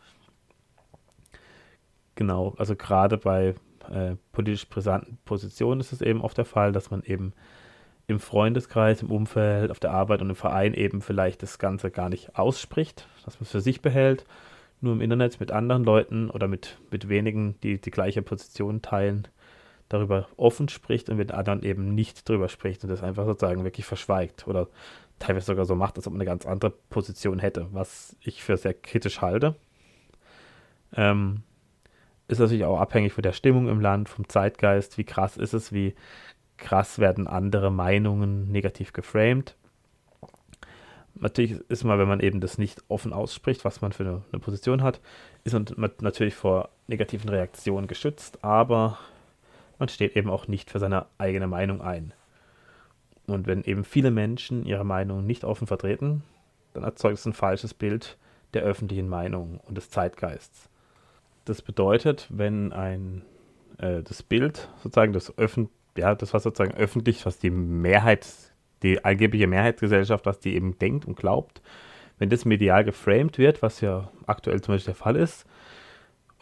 Genau, 2.16 2.54
also 2.58 2.74
gerade 2.74 3.16
bei 3.16 3.54
äh, 3.88 4.16
politisch 4.32 4.68
brisanten 4.68 5.18
Positionen 5.24 5.80
ist 5.80 5.92
es 5.92 6.00
eben 6.00 6.20
oft 6.20 6.36
der 6.36 6.44
Fall, 6.44 6.72
dass 6.72 6.90
man 6.90 7.02
eben 7.02 7.32
im 8.08 8.18
Freundeskreis, 8.20 9.02
im 9.02 9.10
Umfeld, 9.10 9.70
auf 9.70 9.78
der 9.78 9.92
Arbeit 9.92 10.22
und 10.22 10.30
im 10.30 10.36
Verein 10.36 10.74
eben 10.74 11.02
vielleicht 11.02 11.42
das 11.42 11.58
Ganze 11.58 11.90
gar 11.90 12.08
nicht 12.08 12.36
ausspricht, 12.36 13.06
dass 13.24 13.34
man 13.38 13.42
es 13.44 13.50
für 13.50 13.60
sich 13.60 13.82
behält, 13.82 14.24
nur 14.80 14.94
im 14.94 15.02
Internet 15.02 15.38
mit 15.40 15.52
anderen 15.52 15.84
Leuten 15.84 16.30
oder 16.30 16.48
mit, 16.48 16.78
mit 16.90 17.08
wenigen, 17.10 17.60
die 17.62 17.78
die 17.80 17.90
gleiche 17.90 18.22
Position 18.22 18.80
teilen, 18.80 19.28
darüber 19.90 20.26
offen 20.38 20.70
spricht 20.70 21.10
und 21.10 21.18
mit 21.18 21.32
anderen 21.32 21.62
eben 21.62 21.94
nicht 21.94 22.28
darüber 22.28 22.48
spricht 22.48 22.82
und 22.82 22.88
das 22.88 23.02
einfach 23.02 23.26
sozusagen 23.26 23.64
wirklich 23.64 23.86
verschweigt 23.86 24.48
oder 24.48 24.68
teilweise 25.18 25.46
sogar 25.46 25.66
so 25.66 25.74
macht, 25.74 25.96
als 25.96 26.06
ob 26.06 26.14
man 26.14 26.20
eine 26.20 26.30
ganz 26.30 26.46
andere 26.46 26.70
Position 26.70 27.38
hätte, 27.38 27.68
was 27.72 28.16
ich 28.22 28.42
für 28.42 28.56
sehr 28.56 28.74
kritisch 28.74 29.20
halte. 29.20 29.54
Ähm, 30.96 31.42
ist 32.26 32.38
natürlich 32.38 32.64
auch 32.64 32.80
abhängig 32.80 33.12
von 33.12 33.22
der 33.22 33.32
Stimmung 33.32 33.68
im 33.68 33.80
Land, 33.80 34.08
vom 34.08 34.28
Zeitgeist, 34.28 34.96
wie 34.96 35.04
krass 35.04 35.36
ist 35.36 35.52
es, 35.52 35.72
wie 35.72 35.94
krass 36.58 36.98
werden 36.98 37.26
andere 37.26 37.70
Meinungen 37.70 38.50
negativ 38.50 38.92
geframed. 38.92 39.56
Natürlich 41.14 41.58
ist 41.68 41.84
man, 41.84 41.98
wenn 41.98 42.08
man 42.08 42.20
eben 42.20 42.40
das 42.40 42.58
nicht 42.58 42.82
offen 42.88 43.12
ausspricht, 43.12 43.64
was 43.64 43.80
man 43.80 43.92
für 43.92 44.04
eine, 44.04 44.22
eine 44.30 44.40
Position 44.40 44.82
hat, 44.82 45.00
ist 45.44 45.52
man 45.52 45.92
natürlich 46.00 46.34
vor 46.34 46.68
negativen 46.86 47.28
Reaktionen 47.28 47.88
geschützt, 47.88 48.44
aber 48.44 48.98
man 49.78 49.88
steht 49.88 50.16
eben 50.16 50.30
auch 50.30 50.46
nicht 50.46 50.70
für 50.70 50.78
seine 50.78 51.06
eigene 51.18 51.46
Meinung 51.46 51.80
ein. 51.80 52.12
Und 53.26 53.46
wenn 53.46 53.64
eben 53.64 53.84
viele 53.84 54.10
Menschen 54.10 54.64
ihre 54.64 54.84
Meinung 54.84 55.26
nicht 55.26 55.44
offen 55.44 55.66
vertreten, 55.66 56.22
dann 56.72 56.84
erzeugt 56.84 57.18
es 57.18 57.26
ein 57.26 57.32
falsches 57.32 57.74
Bild 57.74 58.16
der 58.54 58.62
öffentlichen 58.62 59.08
Meinung 59.08 59.60
und 59.66 59.76
des 59.76 59.90
Zeitgeists. 59.90 60.68
Das 61.44 61.62
bedeutet, 61.62 62.26
wenn 62.30 62.72
ein 62.72 63.22
äh, 63.78 64.02
das 64.02 64.22
Bild 64.22 64.68
sozusagen 64.82 65.12
das 65.12 65.36
öffn 65.38 65.68
ja, 65.98 66.14
das 66.14 66.34
was 66.34 66.42
sozusagen 66.42 66.76
öffentlich, 66.76 67.26
was 67.26 67.38
die 67.38 67.50
Mehrheit, 67.50 68.26
die 68.82 69.04
angebliche 69.04 69.46
Mehrheitsgesellschaft, 69.46 70.26
was 70.26 70.40
die 70.40 70.54
eben 70.54 70.78
denkt 70.78 71.04
und 71.04 71.16
glaubt, 71.16 71.60
wenn 72.18 72.30
das 72.30 72.44
medial 72.44 72.84
geframed 72.84 73.38
wird, 73.38 73.62
was 73.62 73.80
ja 73.80 74.10
aktuell 74.26 74.60
zum 74.60 74.74
Beispiel 74.74 74.92
der 74.92 75.02
Fall 75.02 75.16
ist, 75.16 75.46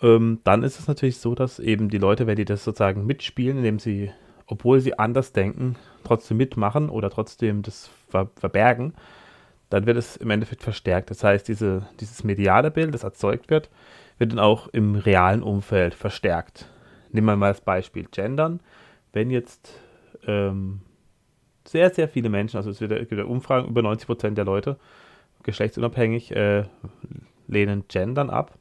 ähm, 0.02 0.40
dann 0.44 0.62
ist 0.62 0.78
es 0.78 0.88
natürlich 0.88 1.18
so, 1.18 1.34
dass 1.34 1.58
eben 1.58 1.88
die 1.88 1.98
Leute, 1.98 2.26
wenn 2.26 2.36
die 2.36 2.44
das 2.44 2.64
sozusagen 2.64 3.06
mitspielen, 3.06 3.58
indem 3.58 3.78
sie, 3.78 4.10
obwohl 4.46 4.80
sie 4.80 4.98
anders 4.98 5.32
denken, 5.32 5.76
trotzdem 6.04 6.36
mitmachen 6.36 6.88
oder 6.90 7.10
trotzdem 7.10 7.62
das 7.62 7.90
ver 8.08 8.30
verbergen, 8.36 8.94
dann 9.70 9.86
wird 9.86 9.96
es 9.96 10.16
im 10.16 10.30
Endeffekt 10.30 10.62
verstärkt. 10.62 11.10
Das 11.10 11.24
heißt, 11.24 11.48
diese, 11.48 11.88
dieses 12.00 12.24
mediale 12.24 12.70
Bild, 12.70 12.94
das 12.94 13.02
erzeugt 13.02 13.50
wird, 13.50 13.70
wird 14.18 14.32
dann 14.32 14.38
auch 14.38 14.68
im 14.68 14.94
realen 14.94 15.42
Umfeld 15.42 15.94
verstärkt. 15.94 16.68
Nehmen 17.10 17.26
wir 17.26 17.36
mal 17.36 17.52
das 17.52 17.60
Beispiel 17.60 18.06
Gendern. 18.10 18.60
Wenn 19.16 19.30
jetzt 19.30 19.72
ähm, 20.26 20.82
sehr, 21.64 21.88
sehr 21.88 22.06
viele 22.06 22.28
Menschen, 22.28 22.58
also 22.58 22.68
es 22.68 22.82
wird, 22.82 22.90
gibt 23.08 23.12
ja 23.12 23.24
Umfragen, 23.24 23.66
über 23.66 23.80
90 23.80 24.06
Prozent 24.06 24.36
der 24.36 24.44
Leute, 24.44 24.76
geschlechtsunabhängig, 25.42 26.36
äh, 26.36 26.64
lehnen 27.48 27.84
Gendern 27.88 28.28
ab. 28.28 28.58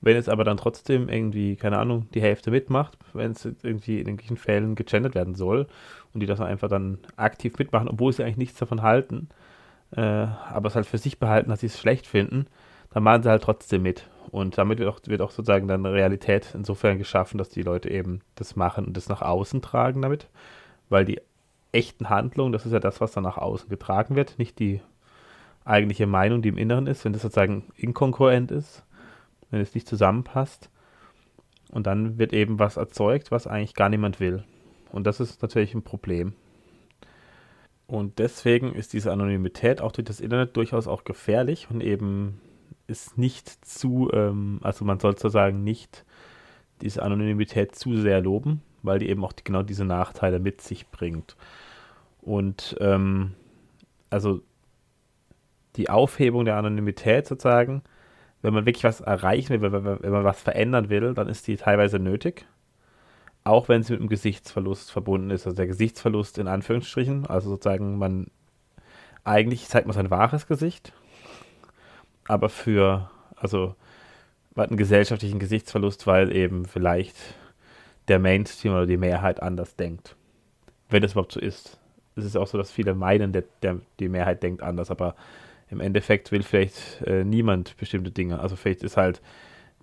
Wenn 0.00 0.16
es 0.16 0.28
aber 0.28 0.44
dann 0.44 0.56
trotzdem 0.56 1.08
irgendwie, 1.08 1.56
keine 1.56 1.78
Ahnung, 1.78 2.06
die 2.14 2.22
Hälfte 2.22 2.52
mitmacht, 2.52 2.96
wenn 3.12 3.32
es 3.32 3.44
irgendwie 3.44 3.94
in 3.94 4.06
irgendwelchen 4.06 4.36
Fällen 4.36 4.76
gegendert 4.76 5.16
werden 5.16 5.34
soll 5.34 5.66
und 6.12 6.20
die 6.20 6.26
das 6.26 6.40
einfach 6.40 6.68
dann 6.68 6.98
aktiv 7.16 7.58
mitmachen, 7.58 7.88
obwohl 7.88 8.12
sie 8.12 8.22
eigentlich 8.22 8.36
nichts 8.36 8.60
davon 8.60 8.82
halten, 8.82 9.30
äh, 9.96 10.00
aber 10.00 10.68
es 10.68 10.76
halt 10.76 10.86
für 10.86 10.98
sich 10.98 11.18
behalten, 11.18 11.50
dass 11.50 11.58
sie 11.58 11.66
es 11.66 11.80
schlecht 11.80 12.06
finden, 12.06 12.46
dann 12.92 13.02
machen 13.02 13.24
sie 13.24 13.30
halt 13.30 13.42
trotzdem 13.42 13.82
mit. 13.82 14.08
Und 14.30 14.58
damit 14.58 14.78
wird 14.78 14.88
auch, 14.88 15.00
wird 15.06 15.20
auch 15.20 15.30
sozusagen 15.30 15.68
dann 15.68 15.86
Realität 15.86 16.48
insofern 16.54 16.98
geschaffen, 16.98 17.38
dass 17.38 17.48
die 17.48 17.62
Leute 17.62 17.90
eben 17.90 18.20
das 18.34 18.56
machen 18.56 18.86
und 18.86 18.96
das 18.96 19.08
nach 19.08 19.22
außen 19.22 19.62
tragen 19.62 20.02
damit, 20.02 20.28
weil 20.88 21.04
die 21.04 21.20
echten 21.72 22.08
Handlungen, 22.08 22.52
das 22.52 22.66
ist 22.66 22.72
ja 22.72 22.80
das, 22.80 23.00
was 23.00 23.12
dann 23.12 23.24
nach 23.24 23.36
außen 23.36 23.68
getragen 23.68 24.16
wird, 24.16 24.38
nicht 24.38 24.58
die 24.58 24.80
eigentliche 25.64 26.06
Meinung, 26.06 26.42
die 26.42 26.48
im 26.50 26.58
Inneren 26.58 26.86
ist, 26.86 27.04
wenn 27.04 27.12
das 27.12 27.22
sozusagen 27.22 27.64
inkongruent 27.76 28.50
ist, 28.50 28.84
wenn 29.50 29.60
es 29.60 29.74
nicht 29.74 29.88
zusammenpasst. 29.88 30.70
Und 31.70 31.86
dann 31.86 32.18
wird 32.18 32.32
eben 32.32 32.58
was 32.58 32.76
erzeugt, 32.76 33.30
was 33.30 33.46
eigentlich 33.46 33.74
gar 33.74 33.88
niemand 33.88 34.20
will. 34.20 34.44
Und 34.92 35.06
das 35.06 35.20
ist 35.20 35.42
natürlich 35.42 35.74
ein 35.74 35.82
Problem. 35.82 36.34
Und 37.86 38.18
deswegen 38.18 38.74
ist 38.74 38.92
diese 38.92 39.12
Anonymität 39.12 39.80
auch 39.80 39.92
durch 39.92 40.06
das 40.06 40.20
Internet 40.20 40.56
durchaus 40.56 40.86
auch 40.86 41.04
gefährlich 41.04 41.68
und 41.70 41.82
eben 41.82 42.40
ist 42.86 43.18
nicht 43.18 43.64
zu, 43.64 44.10
ähm, 44.12 44.60
also 44.62 44.84
man 44.84 45.00
soll 45.00 45.12
sozusagen 45.12 45.64
nicht 45.64 46.04
diese 46.80 47.02
Anonymität 47.02 47.74
zu 47.74 47.96
sehr 47.96 48.20
loben, 48.20 48.62
weil 48.82 48.98
die 48.98 49.08
eben 49.08 49.24
auch 49.24 49.32
die, 49.32 49.44
genau 49.44 49.62
diese 49.62 49.84
Nachteile 49.84 50.38
mit 50.38 50.60
sich 50.60 50.88
bringt. 50.88 51.36
Und 52.20 52.76
ähm, 52.80 53.34
also 54.10 54.40
die 55.76 55.90
Aufhebung 55.90 56.44
der 56.44 56.56
Anonymität 56.56 57.26
sozusagen 57.26 57.82
wenn 58.44 58.52
man 58.52 58.66
wirklich 58.66 58.84
was 58.84 59.00
erreichen 59.00 59.62
will, 59.62 59.72
wenn, 59.72 59.84
wenn 60.02 60.12
man 60.12 60.22
was 60.22 60.42
verändern 60.42 60.90
will, 60.90 61.14
dann 61.14 61.28
ist 61.28 61.46
die 61.46 61.56
teilweise 61.56 61.98
nötig. 61.98 62.44
Auch 63.42 63.70
wenn 63.70 63.82
sie 63.82 63.94
mit 63.94 64.00
einem 64.00 64.10
Gesichtsverlust 64.10 64.92
verbunden 64.92 65.30
ist. 65.30 65.46
Also 65.46 65.56
der 65.56 65.66
Gesichtsverlust 65.66 66.36
in 66.36 66.46
Anführungsstrichen. 66.46 67.24
Also 67.26 67.48
sozusagen, 67.48 67.96
man 67.96 68.26
eigentlich 69.24 69.66
zeigt 69.66 69.86
man 69.86 69.94
sein 69.94 70.10
wahres 70.10 70.46
Gesicht. 70.46 70.92
Aber 72.26 72.48
für, 72.48 73.10
also 73.36 73.74
hat 74.56 74.70
einen 74.70 74.76
gesellschaftlichen 74.76 75.38
Gesichtsverlust, 75.38 76.06
weil 76.06 76.34
eben 76.34 76.64
vielleicht 76.64 77.16
der 78.08 78.18
Mainstream 78.18 78.72
oder 78.72 78.86
die 78.86 78.96
Mehrheit 78.96 79.42
anders 79.42 79.76
denkt. 79.76 80.16
Wenn 80.88 81.02
das 81.02 81.12
überhaupt 81.12 81.32
so 81.32 81.40
ist. 81.40 81.78
Es 82.16 82.24
ist 82.24 82.36
auch 82.36 82.46
so, 82.46 82.58
dass 82.58 82.70
viele 82.70 82.94
meinen, 82.94 83.32
der, 83.32 83.44
der, 83.62 83.80
die 83.98 84.08
Mehrheit 84.08 84.42
denkt 84.42 84.62
anders, 84.62 84.90
aber 84.90 85.16
im 85.70 85.80
Endeffekt 85.80 86.30
will 86.30 86.42
vielleicht 86.42 87.02
äh, 87.06 87.24
niemand 87.24 87.76
bestimmte 87.76 88.10
Dinge. 88.10 88.38
Also 88.38 88.54
vielleicht 88.54 88.84
ist 88.84 88.96
halt 88.96 89.20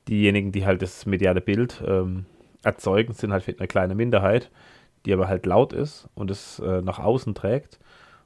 diejenigen, 0.08 0.52
die 0.52 0.66
halt 0.66 0.82
das 0.82 1.06
mediale 1.06 1.42
Bild 1.42 1.84
ähm, 1.86 2.26
erzeugen, 2.64 3.14
sind 3.14 3.34
halt 3.34 3.44
vielleicht 3.44 3.60
eine 3.60 3.68
kleine 3.68 3.96
Minderheit, 3.96 4.50
die 5.06 5.14
aber 5.14 5.28
halt 5.28 5.46
laut 5.46 5.74
ist 5.74 6.08
und 6.16 6.32
es 6.32 6.60
äh, 6.60 6.82
nach 6.82 7.00
außen 7.00 7.36
trägt. 7.36 7.80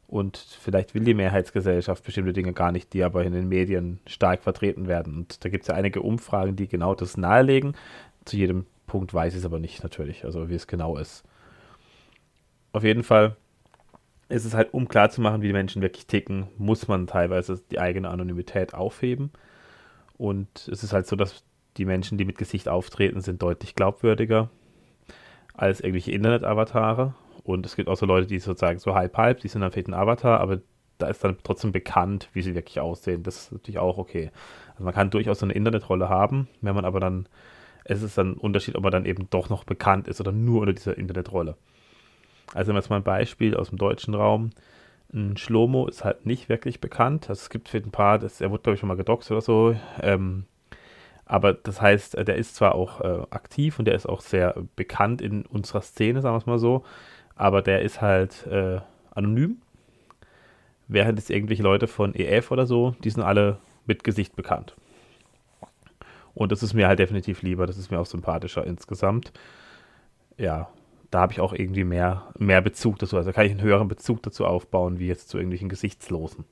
Und 0.08 0.38
vielleicht 0.38 0.94
will 0.94 1.04
die 1.04 1.14
Mehrheitsgesellschaft 1.14 2.04
bestimmte 2.04 2.34
Dinge 2.34 2.54
gar 2.54 2.72
nicht, 2.72 2.94
die 2.94 3.04
aber 3.04 3.24
in 3.24 3.34
den 3.34 3.50
Medien 3.50 4.00
stark 4.06 4.44
vertreten 4.44 4.88
werden. 4.88 5.16
Und 5.16 5.44
da 5.44 5.50
gibt 5.50 5.64
es 5.64 5.68
ja 5.68 5.76
einige 5.76 6.02
Umfragen, 6.02 6.56
die 6.56 6.68
genau 6.68 6.94
das 6.94 7.18
nahelegen. 7.18 7.76
Zu 8.24 8.38
jedem 8.38 8.66
Punkt 8.88 9.14
weiß 9.14 9.34
ich 9.34 9.40
es 9.40 9.46
aber 9.46 9.60
nicht 9.60 9.84
natürlich, 9.84 10.26
also 10.26 10.50
wie 10.50 10.56
es 10.56 10.68
genau 10.68 10.98
ist. 10.98 11.24
Auf 12.72 12.84
jeden 12.84 13.04
Fall 13.04 13.36
ist 14.30 14.46
es 14.46 14.54
halt, 14.54 14.74
um 14.74 14.88
klarzumachen, 14.88 15.42
wie 15.42 15.48
die 15.48 15.54
Menschen 15.54 15.82
wirklich 15.82 16.08
ticken, 16.08 16.48
muss 16.58 16.88
man 16.88 17.08
teilweise 17.08 17.62
die 17.72 17.80
eigene 17.80 18.10
Anonymität 18.10 18.74
aufheben. 18.74 19.32
Und 20.18 20.68
es 20.72 20.84
ist 20.84 20.94
halt 20.94 21.08
so, 21.08 21.16
dass 21.16 21.44
die 21.78 21.86
Menschen, 21.86 22.18
die 22.18 22.26
mit 22.26 22.38
Gesicht 22.38 22.70
auftreten, 22.70 23.22
sind 23.22 23.42
deutlich 23.42 23.76
glaubwürdiger 23.76 24.50
als 25.54 25.80
irgendwelche 25.80 26.12
Internet-Avatare. 26.12 27.14
Und 27.46 27.66
es 27.66 27.76
gibt 27.76 27.88
auch 27.90 27.96
so 27.96 28.08
Leute, 28.08 28.26
die 28.26 28.40
sozusagen 28.40 28.80
so 28.80 28.96
halb-halb, 28.96 29.40
die 29.40 29.48
sind 29.48 29.62
dann 29.62 29.72
vielleicht 29.72 29.88
ein 29.88 29.94
Avatar, 29.94 30.40
aber 30.40 30.62
da 30.98 31.08
ist 31.08 31.24
dann 31.24 31.38
trotzdem 31.44 31.72
bekannt, 31.72 32.28
wie 32.34 32.42
sie 32.42 32.56
wirklich 32.56 32.80
aussehen. 32.80 33.22
Das 33.22 33.38
ist 33.38 33.52
natürlich 33.52 33.78
auch 33.78 34.00
okay. 34.00 34.32
Also 34.72 34.84
man 34.84 34.96
kann 34.96 35.12
durchaus 35.12 35.40
so 35.40 35.46
eine 35.46 35.54
Internetrolle 35.54 36.10
haben, 36.10 36.48
wenn 36.62 36.74
man 36.74 36.86
aber 36.86 37.00
dann, 37.00 37.28
es 37.84 38.02
ist 38.02 38.18
dann 38.18 38.32
ein 38.32 38.38
Unterschied, 38.38 38.76
ob 38.76 38.82
man 38.82 38.92
dann 38.92 39.06
eben 39.06 39.30
doch 39.30 39.50
noch 39.50 39.64
bekannt 39.64 40.08
ist 40.08 40.20
oder 40.20 40.32
nur 40.32 40.62
unter 40.62 40.74
dieser 40.74 40.98
Internetrolle. 40.98 41.56
Also 42.56 42.74
jetzt 42.74 42.90
mal 42.90 42.98
ein 42.98 43.04
Beispiel 43.04 43.56
aus 43.56 43.70
dem 43.70 43.78
deutschen 43.78 44.16
Raum. 44.16 44.50
Ein 45.14 45.38
Schlomo 45.38 45.88
ist 45.88 46.04
halt 46.04 46.26
nicht 46.26 46.50
wirklich 46.50 46.82
bekannt. 46.82 47.30
Also 47.30 47.42
es 47.42 47.50
gibt 47.52 47.70
für 47.70 47.78
ein 47.78 47.92
paar, 47.92 48.18
das, 48.18 48.42
er 48.42 48.50
wurde 48.50 48.64
glaube 48.64 48.74
ich 48.74 48.80
schon 48.80 48.90
mal 48.90 48.98
gedoxt 48.98 49.30
oder 49.30 49.42
so. 49.42 49.76
Ähm, 50.02 50.46
aber 51.26 51.54
das 51.54 51.80
heißt, 51.80 52.16
äh, 52.16 52.26
der 52.26 52.38
ist 52.38 52.56
zwar 52.56 52.74
auch 52.74 53.02
äh, 53.02 53.22
aktiv 53.30 53.78
und 53.78 53.86
der 53.86 53.96
ist 53.96 54.08
auch 54.08 54.22
sehr 54.22 54.56
bekannt 54.76 55.22
in 55.22 55.46
unserer 55.46 55.82
Szene, 55.82 56.22
sagen 56.22 56.34
wir 56.34 56.40
es 56.40 56.46
mal 56.48 56.60
so. 56.60 56.84
Aber 57.36 57.62
der 57.62 57.82
ist 57.82 58.02
halt 58.02 58.48
äh, 58.48 58.80
anonym. 59.12 59.62
Während 60.88 61.20
es 61.20 61.30
irgendwelche 61.30 61.64
Leute 61.64 61.88
von 61.88 62.14
EF 62.14 62.52
oder 62.52 62.66
so, 62.66 62.96
die 63.04 63.10
sind 63.10 63.24
alle 63.24 63.58
mit 63.86 64.04
Gesicht 64.04 64.36
bekannt. 64.36 64.76
Und 66.34 66.52
das 66.52 66.64
ist 66.64 66.74
mir 66.74 66.88
halt 66.88 67.00
definitiv 67.00 67.42
lieber, 67.42 67.66
das 67.66 67.78
ist 67.78 67.92
mir 67.92 68.00
auch 68.00 68.06
sympathischer 68.06 68.66
insgesamt. 68.66 69.32
Ja, 70.38 70.70
da 71.12 71.22
habe 71.22 71.34
ich 71.34 71.40
auch 71.40 71.54
irgendwie 71.54 71.86
mehr, 71.86 72.24
mehr 72.38 72.62
Bezug 72.62 73.00
dazu. 73.00 73.18
Also 73.18 73.32
kann 73.32 73.46
ich 73.46 73.52
einen 73.52 73.62
höheren 73.62 73.88
Bezug 73.88 74.22
dazu 74.24 74.46
aufbauen, 74.46 75.00
wie 75.00 75.08
jetzt 75.08 75.30
zu 75.30 75.38
irgendwelchen 75.38 75.70
Gesichtslosen. 75.70 76.46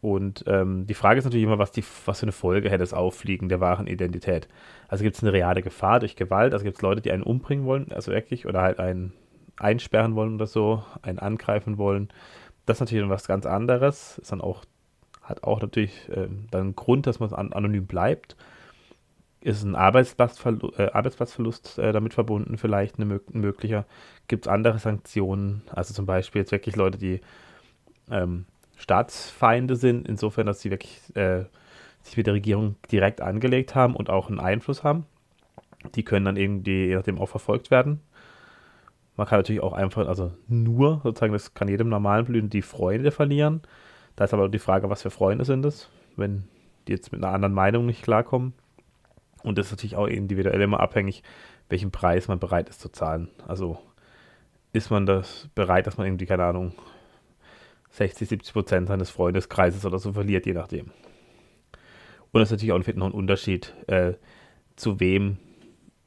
Und 0.00 0.44
ähm, 0.46 0.86
die 0.86 0.94
Frage 0.94 1.18
ist 1.18 1.24
natürlich 1.24 1.44
immer, 1.44 1.58
was, 1.58 1.72
die, 1.72 1.84
was 2.06 2.20
für 2.20 2.24
eine 2.24 2.32
Folge 2.32 2.70
hätte 2.70 2.82
es 2.82 2.94
Auffliegen 2.94 3.48
der 3.48 3.60
wahren 3.60 3.86
Identität. 3.86 4.48
Also 4.88 5.04
gibt 5.04 5.16
es 5.16 5.22
eine 5.22 5.32
reale 5.32 5.62
Gefahr 5.62 6.00
durch 6.00 6.16
Gewalt, 6.16 6.54
also 6.54 6.64
gibt 6.64 6.78
es 6.78 6.82
Leute, 6.82 7.02
die 7.02 7.12
einen 7.12 7.22
umbringen 7.22 7.66
wollen, 7.66 7.92
also 7.92 8.10
wirklich, 8.10 8.46
oder 8.46 8.62
halt 8.62 8.78
einen 8.80 9.12
einsperren 9.58 10.14
wollen 10.14 10.36
oder 10.36 10.46
so, 10.46 10.82
einen 11.02 11.18
angreifen 11.18 11.76
wollen. 11.76 12.08
Das 12.64 12.78
ist 12.78 12.80
natürlich 12.80 13.08
was 13.10 13.26
ganz 13.26 13.44
anderes. 13.44 14.16
Ist 14.18 14.32
dann 14.32 14.40
auch, 14.40 14.64
hat 15.22 15.44
auch 15.44 15.60
natürlich 15.60 16.08
ähm, 16.14 16.46
dann 16.50 16.60
einen 16.62 16.76
Grund, 16.76 17.06
dass 17.06 17.20
man 17.20 17.32
an, 17.34 17.52
anonym 17.52 17.86
bleibt 17.86 18.36
ist 19.40 19.62
ein 19.62 19.74
Arbeitsplatzverlust, 19.74 20.78
äh, 20.78 20.90
Arbeitsplatzverlust 20.92 21.78
äh, 21.78 21.92
damit 21.92 22.14
verbunden, 22.14 22.58
vielleicht 22.58 23.00
eine, 23.00 23.20
ein 23.32 23.40
möglicher. 23.40 23.86
Gibt 24.28 24.46
es 24.46 24.52
andere 24.52 24.78
Sanktionen, 24.78 25.62
also 25.70 25.94
zum 25.94 26.06
Beispiel 26.06 26.40
jetzt 26.40 26.52
wirklich 26.52 26.76
Leute, 26.76 26.98
die 26.98 27.20
ähm, 28.10 28.44
Staatsfeinde 28.80 29.76
sind, 29.76 30.08
insofern, 30.08 30.46
dass 30.46 30.60
sie 30.60 30.70
wirklich 30.70 30.98
äh, 31.14 31.44
sich 32.02 32.16
mit 32.16 32.26
der 32.26 32.34
Regierung 32.34 32.76
direkt 32.90 33.20
angelegt 33.20 33.74
haben 33.74 33.94
und 33.94 34.08
auch 34.08 34.28
einen 34.28 34.40
Einfluss 34.40 34.82
haben. 34.82 35.04
Die 35.94 36.02
können 36.02 36.24
dann 36.24 36.36
irgendwie 36.36 36.86
je 36.86 36.94
nachdem 36.94 37.18
auch 37.18 37.28
verfolgt 37.28 37.70
werden. 37.70 38.00
Man 39.16 39.26
kann 39.26 39.38
natürlich 39.38 39.62
auch 39.62 39.74
einfach, 39.74 40.08
also 40.08 40.32
nur 40.48 41.00
sozusagen, 41.02 41.32
das 41.32 41.52
kann 41.52 41.68
jedem 41.68 41.90
normalen 41.90 42.24
Blüten 42.24 42.48
die 42.48 42.62
Freunde 42.62 43.10
verlieren. 43.10 43.60
Da 44.16 44.24
ist 44.24 44.34
aber 44.34 44.48
die 44.48 44.58
Frage, 44.58 44.88
was 44.88 45.02
für 45.02 45.10
Freunde 45.10 45.44
sind 45.44 45.64
es, 45.64 45.90
wenn 46.16 46.44
die 46.88 46.92
jetzt 46.92 47.12
mit 47.12 47.22
einer 47.22 47.34
anderen 47.34 47.54
Meinung 47.54 47.86
nicht 47.86 48.02
klarkommen. 48.02 48.54
Und 49.42 49.58
das 49.58 49.66
ist 49.66 49.72
natürlich 49.72 49.96
auch 49.96 50.06
individuell 50.06 50.60
immer 50.60 50.80
abhängig, 50.80 51.22
welchen 51.68 51.90
Preis 51.90 52.28
man 52.28 52.38
bereit 52.38 52.68
ist 52.68 52.80
zu 52.80 52.88
zahlen. 52.90 53.28
Also 53.46 53.78
ist 54.72 54.90
man 54.90 55.06
das 55.06 55.48
bereit, 55.54 55.86
dass 55.86 55.98
man 55.98 56.06
irgendwie, 56.06 56.26
keine 56.26 56.44
Ahnung, 56.44 56.72
60, 57.90 58.28
70 58.28 58.52
Prozent 58.52 58.88
seines 58.88 59.10
Freundeskreises 59.10 59.84
oder 59.84 59.98
so 59.98 60.12
verliert, 60.12 60.46
je 60.46 60.52
nachdem. 60.52 60.90
Und 62.32 62.40
das 62.40 62.48
ist 62.48 62.52
natürlich 62.52 62.72
auch 62.72 62.94
noch 62.96 63.06
ein 63.06 63.12
Unterschied, 63.12 63.74
äh, 63.88 64.14
zu 64.76 65.00
wem 65.00 65.38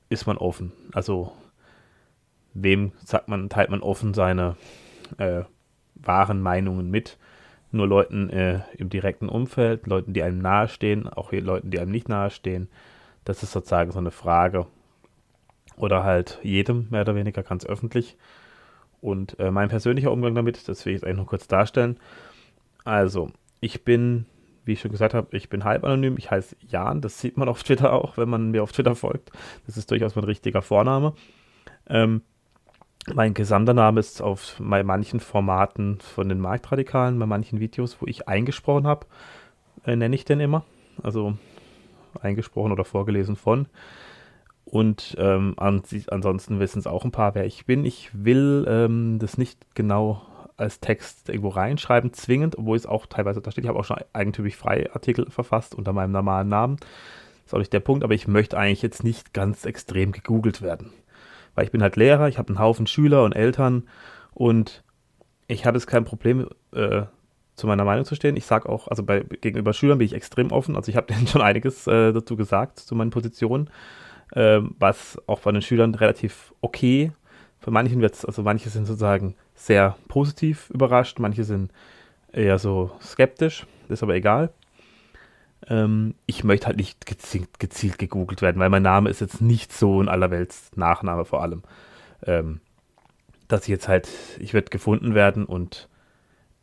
ist 0.10 0.26
man 0.26 0.38
offen. 0.38 0.72
Also 0.93 1.34
wem 2.54 2.91
sagt 3.04 3.28
man, 3.28 3.50
teilt 3.50 3.69
man 3.69 3.82
offen 3.82 4.13
seine 4.13 4.56
äh, 5.17 5.43
wahren 5.96 6.41
Meinungen 6.41 6.89
mit. 6.89 7.17
Nur 7.72 7.88
Leuten 7.88 8.30
äh, 8.30 8.62
im 8.78 8.89
direkten 8.89 9.28
Umfeld, 9.28 9.88
Leuten, 9.88 10.13
die 10.13 10.22
einem 10.22 10.39
nahestehen, 10.39 11.10
auch 11.10 11.32
Leuten, 11.32 11.72
die 11.72 11.80
einem 11.80 11.91
nicht 11.91 12.08
nahestehen. 12.08 12.69
Das 13.26 13.41
ist 13.41 13.52
sozusagen 13.52 13.91
so 13.91 14.00
eine 14.00 14.12
Frage. 14.12 14.67
Oder 15.76 16.04
halt 16.04 16.39
jedem, 16.43 16.88
mehr 16.91 17.02
oder 17.02 17.15
weniger 17.15 17.41
ganz 17.41 17.65
öffentlich. 17.65 18.15
Und 19.04 19.38
äh, 19.38 19.52
mein 19.52 19.68
persönlicher 19.68 20.13
Umgang 20.13 20.34
damit, 20.34 20.70
das 20.70 20.86
will 20.86 20.94
ich 20.94 21.02
jetzt 21.02 21.04
eigentlich 21.04 21.18
noch 21.18 21.28
kurz 21.28 21.50
darstellen. 21.50 22.00
Also, 22.86 23.32
ich 23.60 23.84
bin, 23.84 24.26
wie 24.63 24.74
ich 24.74 24.80
schon 24.80 24.92
gesagt 24.92 25.13
habe, 25.13 25.36
ich 25.36 25.50
bin 25.50 25.66
halb 25.66 25.84
anonym. 25.84 26.16
Ich 26.18 26.32
heiße 26.32 26.56
Jan, 26.62 27.02
das 27.02 27.20
sieht 27.20 27.36
man 27.36 27.50
auf 27.50 27.63
Twitter 27.63 27.92
auch, 27.92 28.16
wenn 28.16 28.30
man 28.30 28.52
mir 28.52 28.63
auf 28.63 28.72
Twitter 28.72 28.96
folgt. 28.96 29.32
Das 29.66 29.76
ist 29.76 29.92
durchaus 29.92 30.16
mein 30.16 30.24
richtiger 30.24 30.62
Vorname. 30.62 31.16
Ähm, 31.89 32.22
mein 33.13 33.34
gesamter 33.34 33.74
Name 33.74 34.00
ist 34.00 34.22
auf 34.22 34.56
bei 34.58 34.84
manchen 34.84 35.20
Formaten 35.20 36.00
von 36.00 36.30
den 36.30 36.39
Marktradikalen, 36.39 37.20
bei 37.20 37.26
manchen 37.26 37.60
Videos, 37.60 37.98
wo 38.00 38.06
ich 38.08 38.30
eingesprochen 38.30 38.88
habe, 38.88 39.06
äh, 39.84 39.98
nenne 39.98 40.16
ich 40.16 40.24
den 40.24 40.39
immer. 40.39 40.63
Also 41.02 41.38
eingesprochen 42.22 42.72
oder 42.72 42.86
vorgelesen 42.86 43.36
von. 43.36 43.68
Und 44.65 45.15
ähm, 45.19 45.54
an, 45.58 45.84
ansonsten 46.08 46.60
wissen 46.60 46.80
es 46.80 46.88
auch 46.88 47.06
ein 47.06 47.12
paar, 47.12 47.36
wer 47.36 47.45
ich 47.45 47.65
bin. 47.65 47.86
Ich 47.86 48.10
will 48.13 48.65
ähm, 48.67 49.19
das 49.19 49.38
nicht 49.38 49.60
genau 49.76 50.21
als 50.56 50.80
Text 50.80 51.30
irgendwo 51.30 51.49
reinschreiben, 51.49 52.13
zwingend, 52.13 52.58
obwohl 52.58 52.78
es 52.78 52.86
auch 52.86 53.06
teilweise 53.06 53.41
da 53.41 53.52
steht. 53.52 53.65
Ich 53.65 53.67
habe 53.67 53.80
auch 53.80 53.86
schon 53.86 53.97
eigentümlich 54.13 54.56
frei 54.56 54.91
Artikel 54.93 55.30
verfasst 55.30 55.76
unter 55.76 55.93
meinem 55.93 56.12
normalen 56.12 56.47
Namen. 56.47 56.78
Das 56.78 57.47
ist 57.47 57.54
auch 57.54 57.60
nicht 57.60 57.73
der 57.73 57.80
Punkt, 57.82 58.04
aber 58.04 58.13
ich 58.13 58.28
möchte 58.28 58.58
eigentlich 58.58 58.82
jetzt 58.82 59.04
nicht 59.04 59.34
ganz 59.34 59.65
extrem 59.65 60.12
gegoogelt 60.12 60.62
werden. 60.62 60.91
Weil 61.56 61.65
ich 61.65 61.71
bin 61.71 61.82
halt 61.82 61.95
Lehrer, 61.95 62.28
ich 62.28 62.38
habe 62.38 62.49
einen 62.49 62.60
Haufen 62.60 62.88
Schüler 62.88 63.23
und 63.23 63.34
Eltern 63.34 63.88
und 64.34 64.84
ich 65.47 65.65
habe 65.65 65.78
jetzt 65.78 65.88
kein 65.88 66.06
Problem, 66.06 66.47
äh, 66.71 67.04
zu 67.56 67.67
meiner 67.67 67.84
Meinung 67.84 68.06
zu 68.06 68.15
stehen. 68.15 68.36
Ich 68.36 68.45
sage 68.45 68.67
auch, 68.67 68.88
also 68.88 69.04
bei, 69.04 69.19
gegenüber 69.19 69.73
Schülern 69.73 69.99
bin 69.99 70.06
ich 70.06 70.13
extrem 70.13 70.52
offen. 70.52 70.76
Also 70.76 70.89
ich 70.89 70.95
habe 70.95 71.08
denen 71.13 71.28
schon 71.28 71.41
einiges 71.41 71.88
äh, 71.88 72.13
dazu 72.13 72.36
gesagt, 72.36 72.80
zu 72.80 72.95
meinen 72.95 73.12
Positionen, 73.12 73.69
äh, 74.36 74.60
was 74.80 75.22
auch 75.28 75.41
bei 75.41 75.52
den 75.52 75.62
Schülern 75.62 75.96
relativ 75.96 76.54
okay. 76.62 77.12
Für 77.60 77.72
manchen 77.72 78.02
wird 78.02 78.15
es, 78.15 78.26
also 78.26 78.43
manche 78.43 78.69
sind 78.69 78.86
sozusagen 78.86 79.36
sehr 79.56 79.96
positiv 80.08 80.69
überrascht, 80.69 81.19
manche 81.19 81.43
sind 81.43 81.72
eher 82.32 82.60
so 82.60 82.91
skeptisch, 83.02 83.65
ist 83.89 84.04
aber 84.04 84.15
egal. 84.15 84.52
Ähm, 85.69 86.15
ich 86.26 86.43
möchte 86.43 86.67
halt 86.67 86.78
nicht 86.78 87.06
gezielt, 87.06 87.60
gezielt, 87.60 87.98
gegoogelt 87.98 88.41
werden, 88.41 88.60
weil 88.60 88.69
mein 88.69 88.84
Name 88.84 89.10
ist 89.10 89.22
jetzt 89.22 89.41
nicht 89.41 89.72
so 89.72 90.02
ein 90.02 90.10
allerwelts 90.10 90.72
Nachname 90.76 91.26
vor 91.26 91.41
allem. 91.41 91.63
Ähm, 92.26 92.60
dass 93.48 93.63
ich 93.63 93.69
jetzt 93.69 93.88
halt, 93.88 94.10
ich 94.39 94.54
werde 94.54 94.69
gefunden 94.69 95.15
werden 95.15 95.46
und 95.46 95.89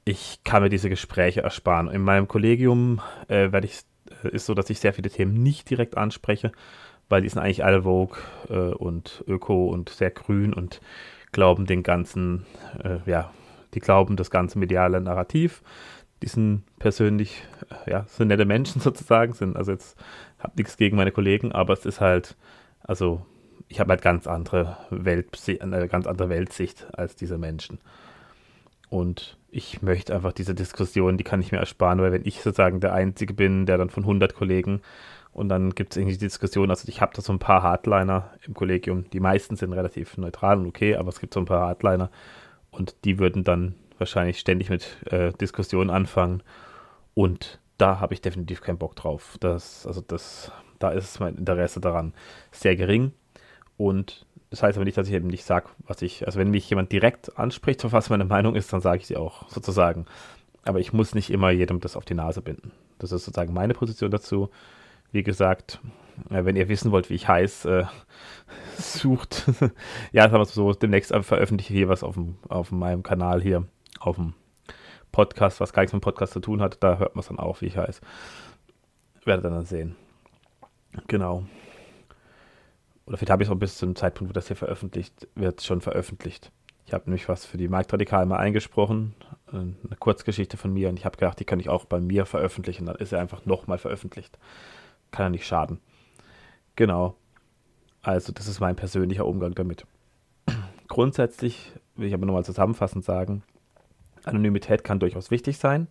ich 0.05 0.41
kann 0.45 0.63
mir 0.63 0.71
diese 0.71 0.89
Gespräche 0.89 1.43
ersparen. 1.43 1.89
In 1.89 2.03
meinem 2.03 2.27
Kollegium 2.27 3.01
äh, 3.29 3.53
werde 3.53 3.67
ich, 3.67 3.81
äh, 4.25 4.29
ist 4.29 4.47
so, 4.47 4.55
dass 4.55 4.71
ich 4.71 4.81
sehr 4.81 4.93
viele 4.93 5.11
Themen 5.11 5.35
nicht 5.35 5.71
direkt 5.71 5.97
anspreche, 5.97 6.53
weil 7.11 7.21
die 7.21 7.29
sind 7.29 7.43
eigentlich 7.43 7.65
alle 7.65 7.83
Vogue 7.83 8.17
äh, 8.49 8.73
und 8.75 9.23
Öko 9.27 9.67
und 9.67 9.91
sehr 9.91 10.11
grün 10.11 10.55
und 10.55 10.81
glauben 11.33 11.67
den 11.67 11.83
ganzen, 11.83 12.47
äh, 12.83 12.99
ja, 13.05 13.31
die 13.75 13.81
glauben 13.81 14.17
das 14.17 14.31
ganze 14.31 14.59
mediale 14.59 15.01
Narrativ. 15.01 15.63
Die 16.23 16.29
sind 16.29 16.63
persönlich, 16.79 17.43
ja, 17.87 18.05
sind 18.09 18.29
nette 18.29 18.47
Menschen 18.47 18.81
sozusagen, 18.81 19.35
sind, 19.35 19.57
also 19.57 19.73
jetzt 19.73 19.99
habe 20.39 20.55
nichts 20.57 20.77
gegen 20.77 20.97
meine 20.97 21.13
Kollegen, 21.13 21.53
aber 21.53 21.75
es 21.75 21.85
ist 21.85 22.01
halt, 22.01 22.37
also 22.83 23.27
ich 23.69 23.81
habe 23.81 23.91
halt 23.91 24.03
ganz 24.03 24.27
andere 24.27 24.77
Welt, 24.91 25.29
eine 25.61 25.89
ganz 25.89 26.07
andere 26.07 26.29
Weltsicht 26.29 26.87
als 26.93 27.17
diese 27.17 27.39
Menschen. 27.39 27.79
Und 28.89 29.39
ich 29.51 29.83
möchte 29.83 30.15
einfach 30.15 30.33
diese 30.33 30.55
Diskussion, 30.55 31.17
die 31.17 31.25
kann 31.25 31.41
ich 31.41 31.53
mir 31.53 31.59
ersparen, 31.59 32.01
weil 32.01 32.13
wenn 32.13 32.27
ich 32.27 32.43
sozusagen 32.43 32.81
der 32.81 32.93
Einzige 32.93 33.35
bin, 33.35 33.67
der 33.67 33.79
dann 33.79 33.91
von 33.91 34.03
100 34.03 34.35
Kollegen 34.35 34.81
und 35.41 35.49
dann 35.49 35.75
gibt 35.75 35.93
es 35.93 35.97
irgendwie 35.97 36.19
die 36.19 36.27
Diskussion, 36.27 36.69
also 36.69 36.87
ich 36.87 37.01
habe 37.01 37.13
da 37.15 37.23
so 37.23 37.33
ein 37.33 37.39
paar 37.39 37.63
Hardliner 37.63 38.31
im 38.47 38.53
Kollegium, 38.53 39.09
die 39.09 39.21
meisten 39.21 39.57
sind 39.57 39.73
relativ 39.73 40.19
neutral 40.19 40.59
und 40.59 40.67
okay, 40.67 40.97
aber 40.97 41.09
es 41.09 41.19
gibt 41.19 41.33
so 41.33 41.41
ein 41.41 41.47
paar 41.47 41.67
Hardliner 41.67 42.11
und 42.71 42.95
die 43.07 43.19
würden 43.19 43.43
dann 43.43 43.75
wahrscheinlich 43.97 44.39
ständig 44.39 44.69
mit 44.69 44.99
äh, 45.11 45.33
Diskussionen 45.33 45.89
anfangen 45.89 46.43
und 47.15 47.59
da 47.79 48.01
habe 48.01 48.13
ich 48.13 48.21
definitiv 48.21 48.61
keinen 48.61 48.77
Bock 48.77 48.95
drauf. 48.97 49.39
Das, 49.41 49.87
also 49.87 50.03
das, 50.03 50.53
da 50.79 50.91
ist 50.91 51.21
mein 51.21 51.37
Interesse 51.37 51.81
daran 51.81 52.13
sehr 52.53 52.77
gering 52.77 53.13
und 53.79 54.27
das 54.51 54.63
heißt 54.63 54.77
aber 54.77 54.85
nicht, 54.85 54.99
dass 54.99 55.09
ich 55.09 55.15
eben 55.15 55.29
nicht 55.29 55.45
sage, 55.45 55.71
was 55.87 56.03
ich, 56.03 56.27
also 56.27 56.39
wenn 56.39 56.51
mich 56.51 56.69
jemand 56.69 56.93
direkt 56.93 57.39
anspricht, 57.39 57.91
was 57.91 58.11
meine 58.11 58.27
Meinung 58.27 58.57
ist, 58.57 58.71
dann 58.75 58.83
sage 58.83 58.99
ich 58.99 59.07
sie 59.07 59.17
auch 59.17 59.49
sozusagen. 59.49 60.05
Aber 60.65 60.81
ich 60.81 60.93
muss 60.93 61.15
nicht 61.15 61.31
immer 61.31 61.51
jedem 61.51 61.81
das 61.81 61.97
auf 61.97 62.05
die 62.05 62.13
Nase 62.13 62.43
binden. 62.43 62.73
Das 62.99 63.13
ist 63.13 63.25
sozusagen 63.25 63.55
meine 63.55 63.73
Position 63.73 64.11
dazu. 64.11 64.51
Wie 65.13 65.23
gesagt, 65.23 65.81
äh, 66.31 66.45
wenn 66.45 66.57
ihr 66.57 66.69
wissen 66.69 66.93
wollt, 66.93 67.11
wie 67.11 67.15
ich 67.15 67.29
heiße, 67.29 67.81
äh, 67.81 67.85
sucht. 68.81 69.47
ja, 70.13 70.23
sagen 70.23 70.43
wir 70.43 70.45
so, 70.45 70.73
demnächst 70.73 71.15
veröffentliche 71.23 71.73
ich 71.73 71.79
hier 71.79 71.89
was 71.89 72.03
auf, 72.03 72.15
dem, 72.15 72.37
auf 72.49 72.71
meinem 72.71 73.03
Kanal 73.03 73.43
hier, 73.43 73.67
auf 73.99 74.17
dem 74.17 74.35
Podcast, 75.13 75.61
was 75.61 75.73
gar 75.73 75.83
nichts 75.83 75.93
mit 75.93 76.03
dem 76.03 76.05
Podcast 76.05 76.33
zu 76.33 76.41
tun 76.41 76.61
hat. 76.61 76.83
Da 76.83 76.99
hört 76.99 77.15
man 77.15 77.21
es 77.21 77.29
dann 77.29 77.39
auch, 77.39 77.61
wie 77.61 77.67
ich 77.67 77.77
heiße. 77.77 78.01
Werdet 79.25 79.45
ihr 79.45 79.51
dann 79.51 79.65
sehen. 79.65 79.97
Genau 81.07 81.45
oder 83.11 83.19
vielleicht 83.19 83.33
habe 83.33 83.43
ich 83.43 83.49
es 83.49 83.53
auch 83.53 83.59
bis 83.59 83.77
zum 83.77 83.97
Zeitpunkt, 83.97 84.31
wo 84.31 84.33
das 84.33 84.47
hier 84.47 84.55
veröffentlicht 84.55 85.27
wird, 85.35 85.63
schon 85.63 85.81
veröffentlicht. 85.81 86.53
Ich 86.87 86.95
habe 86.95 87.07
nämlich 87.07 87.29
was 87.29 87.45
für 87.45 87.57
die 87.57 87.67
Marktradikal 87.67 88.25
mal 88.25 88.37
eingesprochen, 88.37 89.17
äh, 89.53 89.57
eine 89.57 89.97
Kurzgeschichte 89.99 90.57
von 90.57 90.73
mir 90.73 90.89
und 90.89 90.97
ich 90.97 91.05
habe 91.05 91.17
gedacht, 91.17 91.41
die 91.41 91.45
kann 91.45 91.59
ich 91.59 91.69
auch 91.69 91.87
bei 91.87 91.99
mir 91.99 92.25
veröffentlichen. 92.25 92.87
Dann 92.87 92.95
ist 92.95 93.11
er 93.11 93.19
einfach 93.19 93.45
nochmal 93.47 93.79
veröffentlicht. 93.79 94.39
Kann 95.11 95.27
ja 95.27 95.31
nicht 95.31 95.47
schaden. 95.47 95.81
Genau. 96.77 97.17
Also, 98.03 98.33
das 98.33 98.47
ist 98.47 98.61
mein 98.61 98.77
persönlicher 98.77 99.27
Umgang 99.27 99.55
damit. 99.55 99.85
Grundsätzlich 100.89 101.73
will 101.97 102.09
ich 102.09 102.15
aber 102.15 102.27
nochmal 102.27 102.45
zusammenfassend 102.45 103.05
sagen, 103.05 103.43
Anonymität 104.25 104.85
kann 104.85 104.99
durchaus 104.99 105.31
wichtig 105.31 105.59
sein 105.59 105.89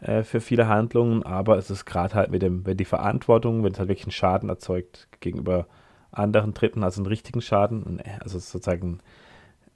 äh, 0.00 0.22
für 0.22 0.40
viele 0.40 0.68
Handlungen, 0.68 1.22
aber 1.22 1.56
es 1.58 1.70
ist 1.70 1.84
gerade 1.84 2.14
halt 2.14 2.30
mit 2.30 2.42
dem, 2.42 2.66
wenn 2.66 2.76
die 2.76 2.84
Verantwortung, 2.84 3.64
wenn 3.64 3.72
es 3.72 3.78
halt 3.78 3.88
wirklich 3.88 4.06
einen 4.06 4.12
Schaden 4.12 4.48
erzeugt 4.48 5.08
gegenüber 5.20 5.66
anderen 6.12 6.54
Dritten, 6.54 6.82
also 6.82 7.00
einen 7.00 7.06
richtigen 7.06 7.40
Schaden, 7.40 8.02
also 8.20 8.38
sozusagen 8.38 9.00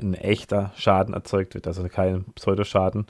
ein 0.01 0.15
echter 0.15 0.73
Schaden 0.77 1.15
erzeugt 1.15 1.55
wird, 1.55 1.67
also 1.67 1.87
kein 1.89 2.25
Pseudoschaden, 2.35 3.07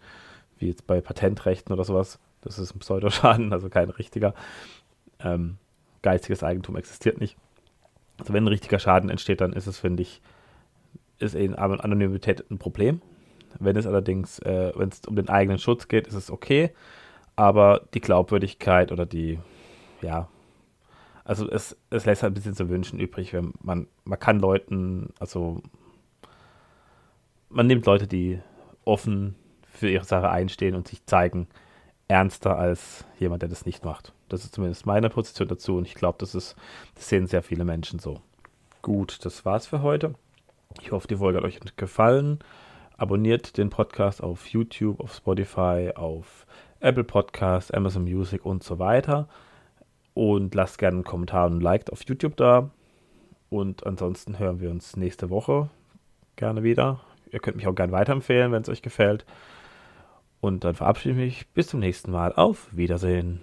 wie 0.58 0.68
jetzt 0.68 0.86
bei 0.86 1.00
Patentrechten 1.00 1.72
oder 1.72 1.84
sowas. 1.84 2.18
Das 2.42 2.58
ist 2.58 2.74
ein 2.74 2.80
Pseudoschaden, 2.80 3.52
also 3.52 3.68
kein 3.68 3.90
richtiger. 3.90 4.34
Ähm, 5.24 5.56
geistiges 6.02 6.44
Eigentum 6.44 6.76
existiert 6.76 7.20
nicht. 7.20 7.36
Also 8.18 8.32
wenn 8.32 8.44
ein 8.44 8.48
richtiger 8.48 8.78
Schaden 8.78 9.10
entsteht, 9.10 9.40
dann 9.40 9.52
ist 9.52 9.66
es, 9.66 9.78
finde 9.78 10.02
ich, 10.02 10.20
ist 11.18 11.34
eben 11.34 11.54
Anonymität 11.54 12.44
ein 12.50 12.58
Problem. 12.58 13.02
Wenn 13.58 13.76
es 13.76 13.86
allerdings, 13.86 14.38
äh, 14.40 14.72
wenn 14.76 14.90
es 14.90 15.00
um 15.06 15.16
den 15.16 15.28
eigenen 15.28 15.58
Schutz 15.58 15.88
geht, 15.88 16.06
ist 16.06 16.14
es 16.14 16.30
okay. 16.30 16.72
Aber 17.36 17.82
die 17.94 18.00
Glaubwürdigkeit 18.00 18.92
oder 18.92 19.06
die, 19.06 19.40
ja, 20.02 20.28
also 21.24 21.48
es, 21.50 21.76
es 21.90 22.04
lässt 22.04 22.22
halt 22.22 22.32
ein 22.32 22.34
bisschen 22.34 22.54
zu 22.54 22.68
wünschen 22.68 23.00
übrig, 23.00 23.32
wenn 23.32 23.54
man, 23.60 23.88
man 24.04 24.18
kann 24.18 24.38
Leuten, 24.38 25.12
also 25.18 25.62
man 27.48 27.66
nimmt 27.66 27.86
Leute, 27.86 28.06
die 28.06 28.40
offen 28.84 29.34
für 29.62 29.88
ihre 29.88 30.04
Sache 30.04 30.28
einstehen 30.28 30.74
und 30.74 30.86
sich 30.86 31.04
zeigen, 31.06 31.48
ernster 32.08 32.58
als 32.58 33.04
jemand, 33.18 33.42
der 33.42 33.48
das 33.48 33.64
nicht 33.64 33.84
macht. 33.84 34.12
Das 34.28 34.44
ist 34.44 34.54
zumindest 34.54 34.86
meine 34.86 35.10
Position 35.10 35.48
dazu 35.48 35.76
und 35.76 35.86
ich 35.86 35.94
glaube, 35.94 36.18
das 36.18 36.32
das 36.32 36.54
sehen 36.96 37.26
sehr 37.26 37.42
viele 37.42 37.64
Menschen 37.64 37.98
so. 37.98 38.20
Gut, 38.82 39.24
das 39.24 39.44
war's 39.44 39.66
für 39.66 39.82
heute. 39.82 40.14
Ich 40.80 40.92
hoffe, 40.92 41.08
die 41.08 41.16
Folge 41.16 41.38
hat 41.38 41.44
euch 41.44 41.60
gefallen. 41.76 42.38
Abonniert 42.96 43.56
den 43.56 43.70
Podcast 43.70 44.22
auf 44.22 44.46
YouTube, 44.48 45.00
auf 45.00 45.14
Spotify, 45.14 45.90
auf 45.94 46.46
Apple 46.80 47.04
Podcasts, 47.04 47.70
Amazon 47.70 48.04
Music 48.04 48.44
und 48.44 48.62
so 48.62 48.78
weiter. 48.78 49.28
Und 50.14 50.54
lasst 50.54 50.78
gerne 50.78 50.96
einen 50.96 51.04
Kommentar 51.04 51.46
und 51.46 51.58
ein 51.58 51.60
Like 51.60 51.90
auf 51.90 52.04
YouTube 52.06 52.36
da. 52.36 52.70
Und 53.50 53.86
ansonsten 53.86 54.38
hören 54.38 54.60
wir 54.60 54.70
uns 54.70 54.96
nächste 54.96 55.30
Woche 55.30 55.70
gerne 56.36 56.62
wieder. 56.62 57.00
Ihr 57.30 57.40
könnt 57.40 57.56
mich 57.56 57.66
auch 57.66 57.74
gerne 57.74 57.92
weiterempfehlen, 57.92 58.52
wenn 58.52 58.62
es 58.62 58.68
euch 58.68 58.82
gefällt. 58.82 59.24
Und 60.40 60.64
dann 60.64 60.74
verabschiede 60.74 61.14
ich 61.14 61.16
mich. 61.16 61.48
Bis 61.48 61.68
zum 61.68 61.80
nächsten 61.80 62.10
Mal. 62.10 62.32
Auf 62.34 62.68
Wiedersehen. 62.76 63.40